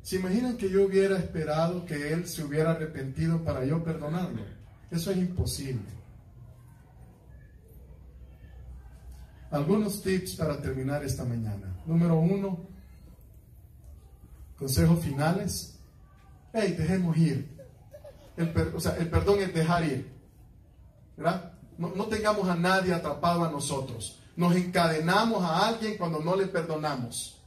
¿Se 0.02 0.18
imaginan 0.18 0.58
que 0.58 0.70
yo 0.70 0.86
hubiera 0.86 1.18
esperado 1.18 1.86
que 1.86 2.12
él 2.14 2.28
se 2.28 2.44
hubiera 2.44 2.72
arrepentido 2.72 3.44
para 3.44 3.66
yo 3.66 3.84
perdonarlo? 3.84 4.42
Eso 4.90 5.12
es 5.12 5.18
imposible. 5.18 6.01
Algunos 9.52 10.02
tips 10.02 10.36
para 10.36 10.62
terminar 10.62 11.04
esta 11.04 11.26
mañana. 11.26 11.76
Número 11.86 12.18
uno, 12.18 12.58
consejos 14.58 15.00
finales. 15.04 15.78
Hey, 16.54 16.74
dejemos 16.78 17.18
ir. 17.18 17.58
El, 18.38 18.54
o 18.74 18.80
sea, 18.80 18.96
el 18.96 19.10
perdón 19.10 19.40
es 19.42 19.54
dejar 19.54 19.84
ir. 19.84 20.10
¿Verdad? 21.18 21.54
No, 21.78 21.94
no 21.94 22.06
tengamos 22.06 22.48
a 22.48 22.56
nadie 22.56 22.94
atrapado 22.94 23.44
a 23.44 23.52
nosotros. 23.52 24.20
Nos 24.38 24.56
encadenamos 24.56 25.44
a 25.44 25.68
alguien 25.68 25.98
cuando 25.98 26.20
no 26.20 26.36
le 26.38 26.48
perdonamos. 26.48 27.42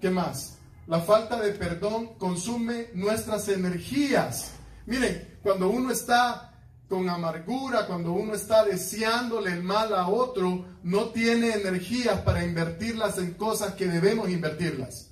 ¿Qué 0.00 0.08
más? 0.08 0.58
La 0.86 1.00
falta 1.00 1.40
de 1.40 1.52
perdón 1.52 2.14
consume 2.16 2.88
nuestras 2.94 3.48
energías. 3.48 4.52
Miren, 4.86 5.38
cuando 5.42 5.68
uno 5.68 5.90
está 5.90 6.45
con 6.88 7.08
amargura, 7.08 7.86
cuando 7.86 8.12
uno 8.12 8.34
está 8.34 8.64
deseándole 8.64 9.52
el 9.52 9.62
mal 9.62 9.92
a 9.94 10.08
otro, 10.08 10.66
no 10.82 11.06
tiene 11.06 11.54
energías 11.54 12.20
para 12.20 12.44
invertirlas 12.44 13.18
en 13.18 13.34
cosas 13.34 13.74
que 13.74 13.86
debemos 13.86 14.30
invertirlas. 14.30 15.10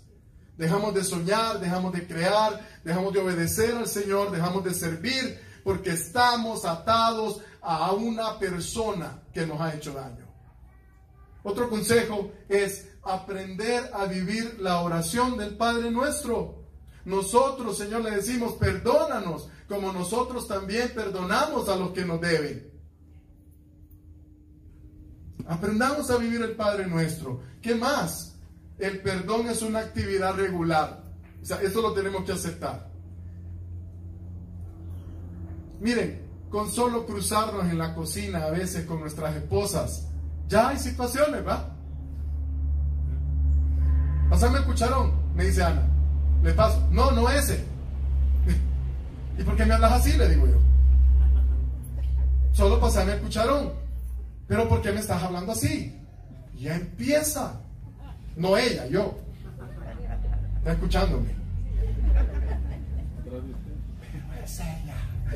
Dejamos 0.56 0.94
de 0.94 1.02
soñar, 1.02 1.58
dejamos 1.58 1.92
de 1.92 2.06
crear, 2.06 2.60
dejamos 2.84 3.12
de 3.12 3.20
obedecer 3.20 3.74
al 3.74 3.88
Señor, 3.88 4.30
dejamos 4.30 4.62
de 4.62 4.72
servir, 4.72 5.40
porque 5.64 5.90
estamos 5.90 6.64
atados 6.64 7.40
a 7.60 7.90
una 7.92 8.38
persona 8.38 9.22
que 9.32 9.46
nos 9.46 9.60
ha 9.60 9.74
hecho 9.74 9.92
daño. 9.92 10.26
Otro 11.42 11.68
consejo 11.68 12.30
es 12.48 12.88
aprender 13.02 13.90
a 13.92 14.06
vivir 14.06 14.58
la 14.60 14.80
oración 14.80 15.36
del 15.36 15.56
Padre 15.56 15.90
nuestro. 15.90 16.63
Nosotros, 17.04 17.76
Señor, 17.76 18.02
le 18.02 18.12
decimos, 18.12 18.54
perdónanos, 18.54 19.48
como 19.68 19.92
nosotros 19.92 20.48
también 20.48 20.92
perdonamos 20.94 21.68
a 21.68 21.76
los 21.76 21.90
que 21.90 22.04
nos 22.04 22.20
deben. 22.20 22.70
Aprendamos 25.46 26.10
a 26.10 26.16
vivir 26.16 26.40
el 26.42 26.52
Padre 26.52 26.86
nuestro. 26.86 27.42
¿Qué 27.60 27.74
más? 27.74 28.36
El 28.78 29.00
perdón 29.02 29.48
es 29.48 29.62
una 29.62 29.80
actividad 29.80 30.34
regular. 30.34 31.02
O 31.42 31.44
sea, 31.44 31.60
eso 31.60 31.82
lo 31.82 31.92
tenemos 31.92 32.24
que 32.24 32.32
aceptar. 32.32 32.90
Miren, 35.80 36.22
con 36.48 36.70
solo 36.70 37.04
cruzarnos 37.04 37.64
en 37.66 37.76
la 37.76 37.94
cocina 37.94 38.44
a 38.44 38.50
veces 38.50 38.86
con 38.86 39.00
nuestras 39.00 39.36
esposas, 39.36 40.08
ya 40.48 40.68
hay 40.68 40.78
situaciones, 40.78 41.46
¿va? 41.46 41.70
Pasame 44.30 44.58
el 44.58 44.64
cucharón, 44.64 45.34
me 45.34 45.44
dice 45.44 45.62
Ana. 45.62 45.93
Le 46.44 46.52
paso. 46.52 46.86
No, 46.90 47.10
no 47.10 47.30
ese. 47.30 47.64
¿Y 49.38 49.42
por 49.42 49.56
qué 49.56 49.64
me 49.64 49.72
hablas 49.72 49.92
así? 49.92 50.12
Le 50.12 50.28
digo 50.28 50.46
yo. 50.46 50.60
Solo 52.52 52.78
pasame 52.78 53.14
el 53.14 53.20
cucharón. 53.20 53.72
Pero 54.46 54.68
¿por 54.68 54.82
qué 54.82 54.92
me 54.92 55.00
estás 55.00 55.22
hablando 55.22 55.52
así? 55.52 55.98
Ya 56.54 56.76
empieza. 56.76 57.60
No 58.36 58.58
ella, 58.58 58.86
yo. 58.88 59.18
Está 60.58 60.72
escuchándome. 60.72 61.30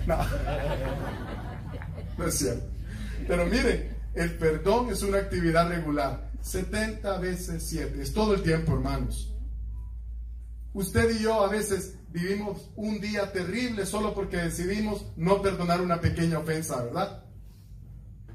No. 0.06 0.18
no 2.18 2.26
es 2.26 2.34
cierto. 2.38 2.66
Pero 3.26 3.46
mire, 3.46 3.90
el 4.14 4.32
perdón 4.36 4.90
es 4.90 5.02
una 5.02 5.18
actividad 5.18 5.70
regular. 5.70 6.28
70 6.42 7.18
veces 7.18 7.62
7. 7.66 8.02
Es 8.02 8.12
todo 8.12 8.34
el 8.34 8.42
tiempo, 8.42 8.74
hermanos. 8.74 9.32
Usted 10.78 11.10
y 11.18 11.24
yo 11.24 11.42
a 11.42 11.48
veces 11.48 11.98
vivimos 12.08 12.70
un 12.76 13.00
día 13.00 13.32
terrible 13.32 13.84
solo 13.84 14.14
porque 14.14 14.36
decidimos 14.36 15.04
no 15.16 15.42
perdonar 15.42 15.80
una 15.80 16.00
pequeña 16.00 16.38
ofensa, 16.38 16.84
¿verdad? 16.84 17.24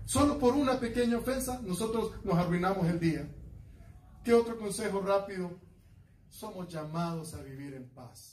Solo 0.04 0.38
por 0.38 0.54
una 0.54 0.78
pequeña 0.78 1.20
ofensa 1.20 1.62
nosotros 1.64 2.12
nos 2.26 2.36
arruinamos 2.36 2.86
el 2.90 3.00
día. 3.00 3.34
¿Qué 4.26 4.34
otro 4.34 4.60
consejo 4.60 5.00
rápido? 5.00 5.58
Somos 6.28 6.68
llamados 6.68 7.34
a 7.34 7.42
vivir 7.44 7.76
en 7.76 7.88
paz. 7.92 8.33